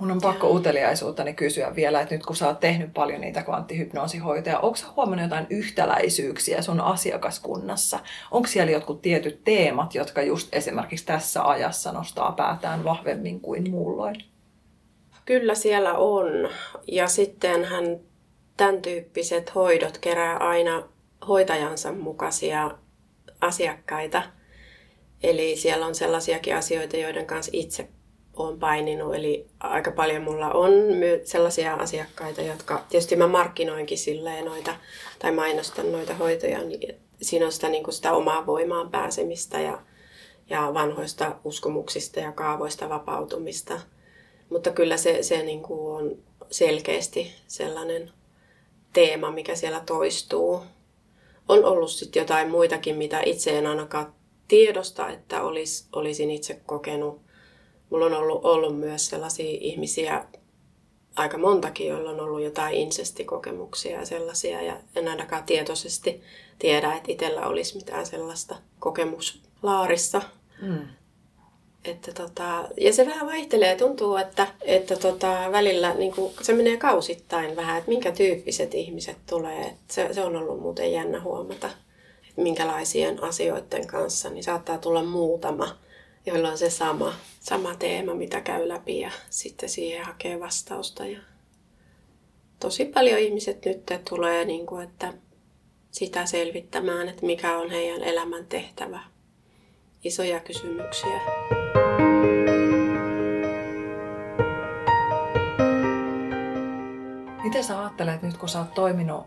Mun 0.00 0.10
on 0.10 0.20
pakko 0.20 0.50
uteliaisuuttani 0.50 1.34
kysyä 1.34 1.76
vielä, 1.76 2.00
että 2.00 2.14
nyt 2.14 2.26
kun 2.26 2.36
sä 2.36 2.46
oot 2.46 2.60
tehnyt 2.60 2.94
paljon 2.94 3.20
niitä 3.20 3.42
kvanttihypnoosihoitoja, 3.42 4.58
onko 4.58 4.76
sä 4.76 4.86
huomannut 4.96 5.24
jotain 5.24 5.46
yhtäläisyyksiä 5.50 6.62
sun 6.62 6.80
asiakaskunnassa? 6.80 7.98
Onko 8.30 8.48
siellä 8.48 8.72
jotkut 8.72 9.02
tietyt 9.02 9.44
teemat, 9.44 9.94
jotka 9.94 10.22
just 10.22 10.54
esimerkiksi 10.54 11.06
tässä 11.06 11.48
ajassa 11.48 11.92
nostaa 11.92 12.32
päätään 12.32 12.84
vahvemmin 12.84 13.40
kuin 13.40 13.70
muulloin? 13.70 14.16
Kyllä 15.24 15.54
siellä 15.54 15.94
on. 15.94 16.26
Ja 16.88 17.08
sittenhän 17.08 18.00
tämän 18.60 18.82
tyyppiset 18.82 19.54
hoidot 19.54 19.98
kerää 19.98 20.36
aina 20.36 20.88
hoitajansa 21.28 21.92
mukaisia 21.92 22.70
asiakkaita. 23.40 24.22
Eli 25.22 25.56
siellä 25.56 25.86
on 25.86 25.94
sellaisiakin 25.94 26.56
asioita, 26.56 26.96
joiden 26.96 27.26
kanssa 27.26 27.50
itse 27.54 27.88
olen 28.36 28.58
paininut. 28.58 29.14
Eli 29.14 29.46
aika 29.60 29.90
paljon 29.90 30.22
mulla 30.22 30.50
on 30.52 30.70
sellaisia 31.24 31.74
asiakkaita, 31.74 32.42
jotka 32.42 32.84
tietysti 32.88 33.16
mä 33.16 33.28
markkinoinkin 33.28 33.98
silleen 33.98 34.44
noita, 34.44 34.74
tai 35.18 35.32
mainostan 35.32 35.92
noita 35.92 36.14
hoitoja, 36.14 36.58
niin 36.58 36.94
siinä 37.22 37.46
on 37.46 37.52
sitä, 37.52 37.68
niin 37.68 37.84
kuin 37.84 37.94
sitä 37.94 38.12
omaa 38.12 38.46
voimaan 38.46 38.90
pääsemistä 38.90 39.60
ja, 39.60 39.82
ja 40.50 40.70
vanhoista 40.74 41.36
uskomuksista 41.44 42.20
ja 42.20 42.32
kaavoista 42.32 42.88
vapautumista. 42.88 43.80
Mutta 44.50 44.70
kyllä 44.70 44.96
se, 44.96 45.22
se 45.22 45.42
niin 45.42 45.62
kuin 45.62 45.96
on 45.96 46.18
selkeästi 46.50 47.34
sellainen 47.46 48.19
teema, 48.92 49.30
mikä 49.30 49.54
siellä 49.54 49.80
toistuu. 49.86 50.62
On 51.48 51.64
ollut 51.64 51.90
sitten 51.90 52.20
jotain 52.20 52.50
muitakin, 52.50 52.96
mitä 52.96 53.22
itse 53.26 53.58
en 53.58 53.66
ainakaan 53.66 54.14
tiedosta, 54.48 55.08
että 55.08 55.42
olis, 55.42 55.88
olisin 55.92 56.30
itse 56.30 56.60
kokenut. 56.66 57.20
Mulla 57.90 58.06
on 58.06 58.14
ollut, 58.14 58.44
ollut 58.44 58.78
myös 58.78 59.06
sellaisia 59.06 59.58
ihmisiä, 59.60 60.24
aika 61.16 61.38
montakin, 61.38 61.88
joilla 61.88 62.10
on 62.10 62.20
ollut 62.20 62.42
jotain 62.42 62.76
insestikokemuksia 62.76 63.98
ja 63.98 64.06
sellaisia. 64.06 64.62
Ja 64.62 64.76
en 64.96 65.08
ainakaan 65.08 65.44
tietoisesti 65.44 66.22
tiedä, 66.58 66.94
että 66.94 67.12
itsellä 67.12 67.46
olisi 67.46 67.76
mitään 67.76 68.06
sellaista 68.06 68.56
kokemuslaarissa. 68.78 70.22
Mm. 70.62 70.86
Että 71.84 72.12
tota, 72.12 72.68
ja 72.80 72.92
se 72.92 73.06
vähän 73.06 73.26
vaihtelee. 73.26 73.76
Tuntuu, 73.76 74.16
että, 74.16 74.46
että 74.62 74.96
tota, 74.96 75.48
välillä 75.52 75.94
niin 75.94 76.12
kuin, 76.12 76.32
se 76.42 76.52
menee 76.52 76.76
kausittain 76.76 77.56
vähän, 77.56 77.78
että 77.78 77.90
minkä 77.90 78.12
tyyppiset 78.12 78.74
ihmiset 78.74 79.16
tulee. 79.26 79.76
Se, 79.88 80.08
se 80.12 80.22
on 80.24 80.36
ollut 80.36 80.60
muuten 80.60 80.92
jännä 80.92 81.20
huomata, 81.20 81.70
että 82.28 82.42
minkälaisien 82.42 83.22
asioiden 83.22 83.86
kanssa 83.86 84.30
niin 84.30 84.44
saattaa 84.44 84.78
tulla 84.78 85.02
muutama, 85.02 85.76
joilla 86.26 86.50
on 86.50 86.58
se 86.58 86.70
sama, 86.70 87.14
sama 87.40 87.74
teema, 87.74 88.14
mitä 88.14 88.40
käy 88.40 88.68
läpi 88.68 89.00
ja 89.00 89.10
sitten 89.30 89.68
siihen 89.68 90.04
hakee 90.04 90.40
vastausta. 90.40 91.06
Ja 91.06 91.18
tosi 92.60 92.84
paljon 92.84 93.20
ihmiset 93.20 93.64
nyt 93.64 93.82
tulee, 94.08 94.44
niin 94.44 94.66
kuin, 94.66 94.84
että 94.84 95.12
sitä 95.90 96.26
selvittämään, 96.26 97.08
että 97.08 97.26
mikä 97.26 97.58
on 97.58 97.70
heidän 97.70 98.02
elämän 98.02 98.46
tehtävä. 98.46 99.00
Isoja 100.04 100.40
kysymyksiä. 100.40 101.20
Miten 107.42 107.64
sä 107.64 107.80
ajattelet 107.80 108.22
nyt, 108.22 108.36
kun 108.36 108.48
sä 108.48 108.58
oot 108.58 108.74
toiminut, 108.74 109.26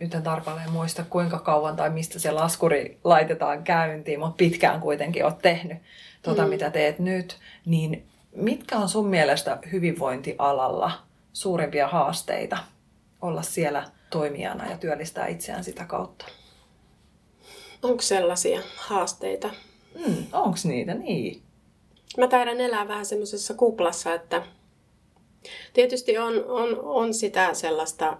nyt 0.00 0.14
en 0.14 0.22
tarkalleen 0.22 0.70
muista 0.72 1.04
kuinka 1.10 1.38
kauan 1.38 1.76
tai 1.76 1.90
mistä 1.90 2.18
se 2.18 2.30
laskuri 2.30 2.98
laitetaan 3.04 3.64
käyntiin, 3.64 4.20
mutta 4.20 4.36
pitkään 4.36 4.80
kuitenkin 4.80 5.24
oot 5.24 5.38
tehnyt 5.38 5.78
tota, 6.22 6.42
Mm. 6.42 6.48
mitä 6.48 6.70
teet 6.70 6.98
nyt, 6.98 7.38
niin 7.66 8.06
mitkä 8.36 8.76
on 8.76 8.88
sun 8.88 9.06
mielestä 9.06 9.58
hyvinvointialalla 9.72 10.92
suurimpia 11.32 11.88
haasteita 11.88 12.58
olla 13.20 13.42
siellä 13.42 13.84
toimijana 14.10 14.70
ja 14.70 14.78
työllistää 14.78 15.26
itseään 15.26 15.64
sitä 15.64 15.84
kautta? 15.84 16.26
Onko 17.82 18.02
sellaisia 18.02 18.60
haasteita? 18.76 19.50
Mm, 20.06 20.26
Onko 20.32 20.56
niitä? 20.64 20.94
Niin. 20.94 21.42
Mä 22.16 22.28
taidan 22.28 22.60
elää 22.60 22.88
vähän 22.88 23.06
semmoisessa 23.06 23.54
kuplassa, 23.54 24.14
että 24.14 24.42
tietysti 25.72 26.18
on, 26.18 26.44
on, 26.44 26.80
on 26.80 27.14
sitä 27.14 27.54
sellaista, 27.54 28.16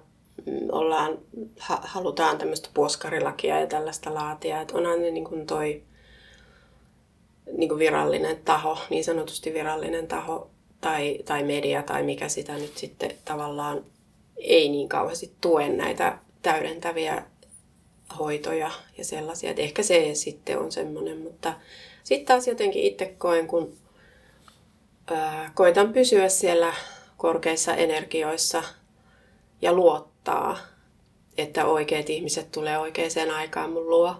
mm, 0.46 0.68
ollaan, 0.72 1.18
ha, 1.58 1.80
halutaan 1.82 2.38
tämmöistä 2.38 2.68
puoskarilakia 2.74 3.60
ja 3.60 3.66
tällaista 3.66 4.14
laatia, 4.14 4.60
että 4.60 4.76
onhan 4.76 5.02
ne 5.02 5.10
niin 5.10 5.24
kuin 5.24 5.46
toi 5.46 5.82
niin 7.56 7.68
kuin 7.68 7.78
virallinen 7.78 8.36
taho, 8.44 8.78
niin 8.90 9.04
sanotusti 9.04 9.54
virallinen 9.54 10.06
taho 10.06 10.50
tai, 10.80 11.18
tai 11.24 11.42
media 11.42 11.82
tai 11.82 12.02
mikä 12.02 12.28
sitä 12.28 12.54
nyt 12.54 12.76
sitten 12.76 13.10
tavallaan 13.24 13.84
ei 14.36 14.68
niin 14.68 14.88
kauheasti 14.88 15.32
tue 15.40 15.68
näitä 15.68 16.18
täydentäviä 16.42 17.22
hoitoja 18.18 18.70
ja 18.98 19.04
sellaisia. 19.04 19.50
Että 19.50 19.62
ehkä 19.62 19.82
se 19.82 20.14
sitten 20.14 20.58
on 20.58 20.72
semmoinen, 20.72 21.18
mutta 21.18 21.54
sitten 22.02 22.26
taas 22.26 22.48
jotenkin 22.48 22.82
itse 22.82 23.14
koen, 23.18 23.46
kun 23.46 23.76
koitan 25.54 25.92
pysyä 25.92 26.28
siellä 26.28 26.74
korkeissa 27.16 27.74
energioissa 27.74 28.62
ja 29.62 29.72
luottaa, 29.72 30.58
että 31.38 31.66
oikeat 31.66 32.10
ihmiset 32.10 32.52
tulee 32.52 32.78
oikeaan 32.78 33.30
aikaan 33.36 33.72
mun 33.72 33.90
luo, 33.90 34.14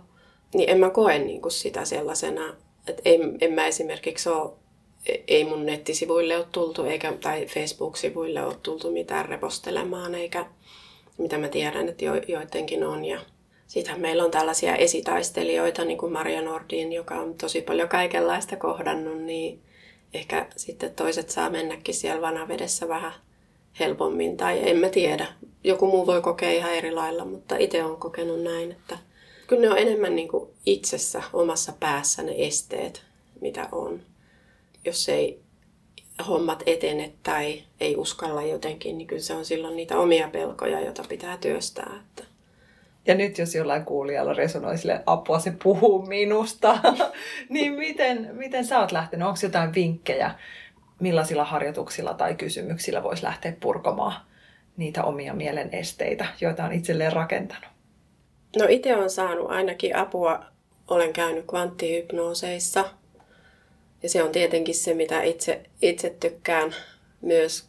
niin 0.54 0.70
en 0.70 0.78
mä 0.78 0.90
koe 0.90 1.18
niin 1.18 1.42
kuin 1.42 1.52
sitä 1.52 1.84
sellaisena, 1.84 2.54
että 2.86 3.02
en, 3.04 3.38
en 3.40 3.52
mä 3.52 3.66
esimerkiksi 3.66 4.28
ole, 4.28 4.52
ei 5.28 5.44
mun 5.44 5.66
nettisivuille 5.66 6.36
ole 6.36 6.46
tultu 6.52 6.84
eikä, 6.84 7.12
tai 7.20 7.46
Facebook-sivuille 7.46 8.44
ole 8.44 8.56
tultu 8.62 8.92
mitään 8.92 9.26
repostelemaan, 9.26 10.14
eikä 10.14 10.46
mitä 11.18 11.38
mä 11.38 11.48
tiedän, 11.48 11.88
että 11.88 12.04
jo, 12.04 12.14
joidenkin 12.14 12.84
on. 12.84 13.04
Ja 13.04 13.20
Sittenhän 13.70 14.00
meillä 14.00 14.24
on 14.24 14.30
tällaisia 14.30 14.76
esitaistelijoita, 14.76 15.84
niin 15.84 15.98
kuin 15.98 16.12
Maria 16.12 16.42
Nordin, 16.42 16.92
joka 16.92 17.14
on 17.14 17.34
tosi 17.34 17.62
paljon 17.62 17.88
kaikenlaista 17.88 18.56
kohdannut, 18.56 19.22
niin 19.22 19.60
ehkä 20.14 20.46
sitten 20.56 20.94
toiset 20.94 21.30
saa 21.30 21.50
mennäkin 21.50 21.94
siellä 21.94 22.22
vanavedessä 22.22 22.88
vähän 22.88 23.12
helpommin, 23.80 24.36
tai 24.36 24.70
en 24.70 24.76
mä 24.76 24.88
tiedä. 24.88 25.26
Joku 25.64 25.86
muu 25.86 26.06
voi 26.06 26.22
kokea 26.22 26.50
ihan 26.50 26.74
eri 26.74 26.92
lailla, 26.92 27.24
mutta 27.24 27.56
itse 27.56 27.84
olen 27.84 27.96
kokenut 27.96 28.42
näin, 28.42 28.72
että 28.72 28.98
kyllä 29.46 29.62
ne 29.62 29.70
on 29.70 29.78
enemmän 29.78 30.16
niin 30.16 30.28
kuin 30.28 30.50
itsessä, 30.66 31.22
omassa 31.32 31.72
päässä 31.80 32.22
ne 32.22 32.34
esteet, 32.36 33.02
mitä 33.40 33.68
on. 33.72 34.02
Jos 34.84 35.08
ei 35.08 35.40
hommat 36.28 36.62
etene 36.66 37.12
tai 37.22 37.62
ei 37.80 37.96
uskalla 37.96 38.42
jotenkin, 38.42 38.98
niin 38.98 39.08
kyllä 39.08 39.22
se 39.22 39.34
on 39.34 39.44
silloin 39.44 39.76
niitä 39.76 39.98
omia 39.98 40.28
pelkoja, 40.28 40.80
joita 40.80 41.04
pitää 41.08 41.36
työstää. 41.36 42.04
Että 42.08 42.29
Ja 43.06 43.14
nyt 43.14 43.38
jos 43.38 43.54
jollain 43.54 43.84
kuulijalla 43.84 44.34
resonoi 44.34 44.78
sille 44.78 45.02
apua, 45.06 45.38
se 45.38 45.52
puhuu 45.62 46.06
minusta, 46.06 46.78
niin 47.48 47.72
miten, 47.72 48.30
miten 48.32 48.64
sä 48.64 48.80
oot 48.80 48.92
lähtenyt? 48.92 49.28
Onko 49.28 49.40
jotain 49.42 49.74
vinkkejä, 49.74 50.34
millaisilla 51.00 51.44
harjoituksilla 51.44 52.14
tai 52.14 52.34
kysymyksillä 52.34 53.02
voisi 53.02 53.22
lähteä 53.22 53.52
purkamaan 53.60 54.14
niitä 54.76 55.04
omia 55.04 55.34
mielen 55.34 55.68
esteitä, 55.72 56.26
joita 56.40 56.64
on 56.64 56.72
itselleen 56.72 57.12
rakentanut? 57.12 57.70
No 58.56 58.66
itse 58.68 58.96
olen 58.96 59.10
saanut 59.10 59.50
ainakin 59.50 59.96
apua, 59.96 60.44
olen 60.88 61.12
käynyt 61.12 61.44
kvanttihypnooseissa. 61.46 62.84
Ja 64.02 64.08
se 64.08 64.22
on 64.22 64.32
tietenkin 64.32 64.74
se, 64.74 64.94
mitä 64.94 65.22
itse, 65.22 65.62
itse 65.82 66.16
tykkään 66.20 66.74
myös, 67.20 67.68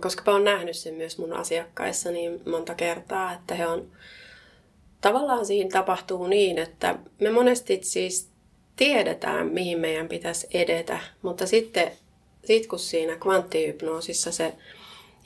koska 0.00 0.30
olen 0.30 0.44
nähnyt 0.44 0.76
sen 0.76 0.94
myös 0.94 1.18
mun 1.18 1.32
asiakkaissa 1.32 2.10
niin 2.10 2.42
monta 2.50 2.74
kertaa, 2.74 3.32
että 3.32 3.54
he 3.54 3.66
on 3.66 3.90
tavallaan 5.00 5.46
siinä 5.46 5.70
tapahtuu 5.70 6.26
niin, 6.26 6.58
että 6.58 6.98
me 7.20 7.30
monesti 7.30 7.78
siis 7.82 8.28
tiedetään, 8.76 9.46
mihin 9.46 9.78
meidän 9.78 10.08
pitäisi 10.08 10.46
edetä, 10.54 10.98
mutta 11.22 11.46
sitten 11.46 11.92
sit 12.44 12.66
kun 12.66 12.78
siinä 12.78 13.16
kvanttihypnoosissa 13.16 14.32
se 14.32 14.54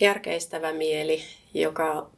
järkeistävä 0.00 0.72
mieli, 0.72 1.22
joka 1.54 2.10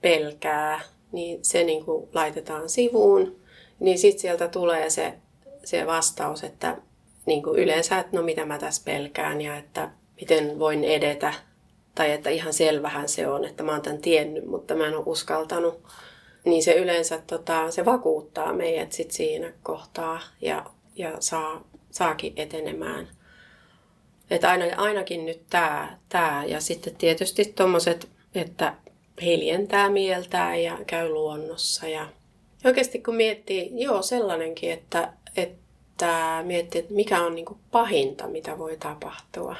pelkää, 0.00 0.80
niin 1.12 1.38
se 1.44 1.64
niin 1.64 1.84
kuin 1.84 2.08
laitetaan 2.14 2.68
sivuun, 2.68 3.36
niin 3.80 3.98
sitten 3.98 4.20
sieltä 4.20 4.48
tulee 4.48 4.90
se, 4.90 5.14
se 5.64 5.86
vastaus, 5.86 6.44
että 6.44 6.76
niin 7.26 7.42
kuin 7.42 7.58
yleensä, 7.58 7.98
että 7.98 8.16
no 8.16 8.22
mitä 8.22 8.44
mä 8.44 8.58
tässä 8.58 8.82
pelkään 8.84 9.40
ja 9.40 9.56
että 9.56 9.90
miten 10.20 10.58
voin 10.58 10.84
edetä. 10.84 11.34
Tai 11.94 12.12
että 12.12 12.30
ihan 12.30 12.52
selvähän 12.52 13.08
se 13.08 13.28
on, 13.28 13.44
että 13.44 13.62
mä 13.62 13.72
oon 13.72 13.82
tämän 13.82 13.98
tiennyt, 14.00 14.46
mutta 14.46 14.74
mä 14.74 14.86
en 14.86 14.96
ole 14.96 15.02
uskaltanut. 15.06 15.82
Niin 16.44 16.62
se 16.62 16.72
yleensä 16.72 17.22
tota, 17.26 17.70
se 17.70 17.84
vakuuttaa 17.84 18.52
meidät 18.52 18.92
sit 18.92 19.10
siinä 19.10 19.52
kohtaa 19.62 20.20
ja, 20.40 20.66
ja 20.96 21.16
saa, 21.20 21.64
saakin 21.90 22.32
etenemään. 22.36 23.08
Että 24.30 24.50
aina, 24.50 24.64
ainakin 24.76 25.26
nyt 25.26 25.42
tämä, 25.50 25.98
tää. 26.08 26.44
ja 26.44 26.60
sitten 26.60 26.96
tietysti 26.96 27.52
tuommoiset, 27.56 28.08
että 28.34 28.74
hiljentää 29.22 29.90
mieltään 29.90 30.62
ja 30.62 30.78
käy 30.86 31.08
luonnossa. 31.08 31.88
Ja 31.88 32.08
oikeasti 32.64 32.98
kun 32.98 33.14
miettii, 33.14 33.70
joo 33.72 34.02
sellainenkin, 34.02 34.72
että, 34.72 35.12
että 35.36 36.42
miettii, 36.46 36.78
että 36.78 36.94
mikä 36.94 37.22
on 37.22 37.34
niin 37.34 37.46
pahinta, 37.70 38.28
mitä 38.28 38.58
voi 38.58 38.76
tapahtua. 38.76 39.56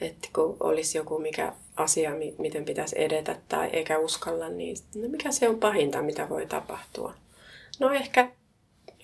Että 0.00 0.28
kun 0.34 0.56
olisi 0.60 0.98
joku 0.98 1.18
mikä 1.18 1.52
asia, 1.76 2.10
miten 2.38 2.64
pitäisi 2.64 3.02
edetä 3.02 3.36
tai 3.48 3.70
eikä 3.72 3.98
uskalla, 3.98 4.48
niin 4.48 4.76
no 4.94 5.08
mikä 5.08 5.32
se 5.32 5.48
on 5.48 5.60
pahinta, 5.60 6.02
mitä 6.02 6.28
voi 6.28 6.46
tapahtua? 6.46 7.14
No 7.80 7.92
ehkä 7.92 8.30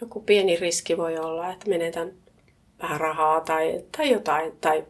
joku 0.00 0.20
pieni 0.20 0.56
riski 0.56 0.96
voi 0.96 1.18
olla, 1.18 1.52
että 1.52 1.68
menetän 1.68 2.12
vähän 2.82 3.00
rahaa 3.00 3.40
tai, 3.40 3.84
tai 3.96 4.10
jotain, 4.10 4.52
tai 4.60 4.84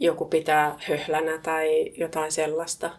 joku 0.00 0.24
pitää 0.24 0.78
höhlänä 0.80 1.38
tai 1.38 1.92
jotain 1.96 2.32
sellaista. 2.32 2.90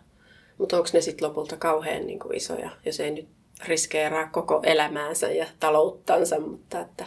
Mutta 0.57 0.77
onko 0.77 0.89
ne 0.93 1.01
sitten 1.01 1.27
lopulta 1.27 1.57
kauhean 1.57 2.07
niin 2.07 2.19
kuin 2.19 2.35
isoja, 2.35 2.69
jos 2.85 2.99
ei 2.99 3.11
nyt 3.11 3.27
riskeeraa 3.65 4.27
koko 4.27 4.59
elämäänsä 4.63 5.31
ja 5.31 5.45
talouttansa, 5.59 6.39
mutta 6.39 6.79
että 6.79 7.05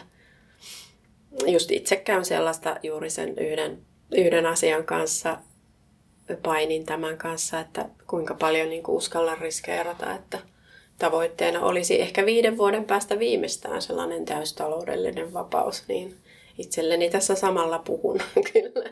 just 1.45 1.71
itse 1.71 1.95
käyn 1.95 2.25
sellaista 2.25 2.77
juuri 2.83 3.09
sen 3.09 3.37
yhden, 3.37 3.81
yhden 4.11 4.45
asian 4.45 4.83
kanssa, 4.83 5.37
painin 6.43 6.85
tämän 6.85 7.17
kanssa, 7.17 7.59
että 7.59 7.85
kuinka 8.07 8.33
paljon 8.33 8.69
niin 8.69 8.83
kuin 8.83 8.95
uskallan 8.95 9.37
riskeerata, 9.37 10.15
että 10.15 10.39
tavoitteena 10.99 11.61
olisi 11.61 12.01
ehkä 12.01 12.25
viiden 12.25 12.57
vuoden 12.57 12.85
päästä 12.85 13.19
viimeistään 13.19 13.81
sellainen 13.81 14.25
täystaloudellinen 14.25 15.33
vapaus, 15.33 15.87
niin 15.87 16.15
itselleni 16.57 17.09
tässä 17.09 17.35
samalla 17.35 17.79
puhun 17.79 18.19
kyllä. 18.53 18.89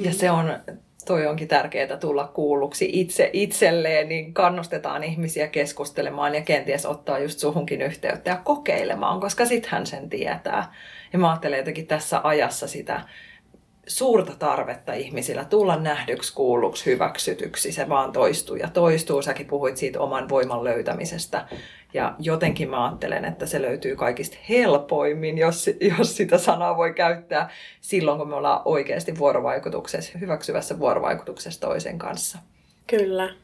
Ja 0.00 0.12
se 0.12 0.30
on, 0.30 0.58
toi 1.06 1.26
onkin 1.26 1.48
tärkeää 1.48 1.96
tulla 1.96 2.26
kuulluksi 2.34 2.90
itse 2.92 3.30
itselleen, 3.32 4.08
niin 4.08 4.34
kannustetaan 4.34 5.04
ihmisiä 5.04 5.48
keskustelemaan 5.48 6.34
ja 6.34 6.40
kenties 6.40 6.86
ottaa 6.86 7.18
just 7.18 7.38
suhunkin 7.38 7.82
yhteyttä 7.82 8.30
ja 8.30 8.36
kokeilemaan, 8.36 9.20
koska 9.20 9.46
sit 9.46 9.66
hän 9.66 9.86
sen 9.86 10.10
tietää. 10.10 10.74
Ja 11.12 11.18
mä 11.18 11.30
ajattelen 11.30 11.58
jotenkin 11.58 11.86
tässä 11.86 12.20
ajassa 12.24 12.68
sitä 12.68 13.00
suurta 13.86 14.32
tarvetta 14.38 14.92
ihmisillä 14.92 15.44
tulla 15.44 15.76
nähdyksi, 15.76 16.34
kuulluksi, 16.34 16.86
hyväksytyksi. 16.86 17.72
Se 17.72 17.88
vaan 17.88 18.12
toistuu 18.12 18.56
ja 18.56 18.68
toistuu. 18.68 19.22
Säkin 19.22 19.46
puhuit 19.46 19.76
siitä 19.76 20.00
oman 20.00 20.28
voiman 20.28 20.64
löytämisestä. 20.64 21.46
Ja 21.94 22.14
jotenkin 22.18 22.70
mä 22.70 22.84
ajattelen, 22.84 23.24
että 23.24 23.46
se 23.46 23.62
löytyy 23.62 23.96
kaikista 23.96 24.36
helpoimmin, 24.48 25.38
jos, 25.38 25.70
jos 25.98 26.16
sitä 26.16 26.38
sanaa 26.38 26.76
voi 26.76 26.94
käyttää 26.94 27.50
silloin, 27.80 28.18
kun 28.18 28.28
me 28.28 28.34
ollaan 28.34 28.62
oikeasti 28.64 29.18
vuorovaikutuksessa, 29.18 30.18
hyväksyvässä 30.18 30.78
vuorovaikutuksessa 30.78 31.60
toisen 31.60 31.98
kanssa. 31.98 32.38
Kyllä, 32.86 33.34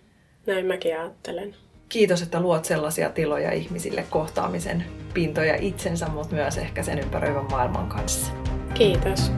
näin 0.46 0.66
mäkin 0.66 1.00
ajattelen. 1.00 1.54
Kiitos, 1.88 2.22
että 2.22 2.40
luot 2.40 2.64
sellaisia 2.64 3.10
tiloja 3.10 3.52
ihmisille 3.52 4.04
kohtaamisen 4.10 4.84
pintoja 5.14 5.56
itsensä, 5.60 6.06
mutta 6.06 6.34
myös 6.34 6.58
ehkä 6.58 6.82
sen 6.82 6.98
ympäröivän 6.98 7.50
maailman 7.50 7.88
kanssa. 7.88 8.32
Kiitos. 8.74 9.32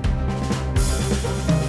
you 1.22 1.61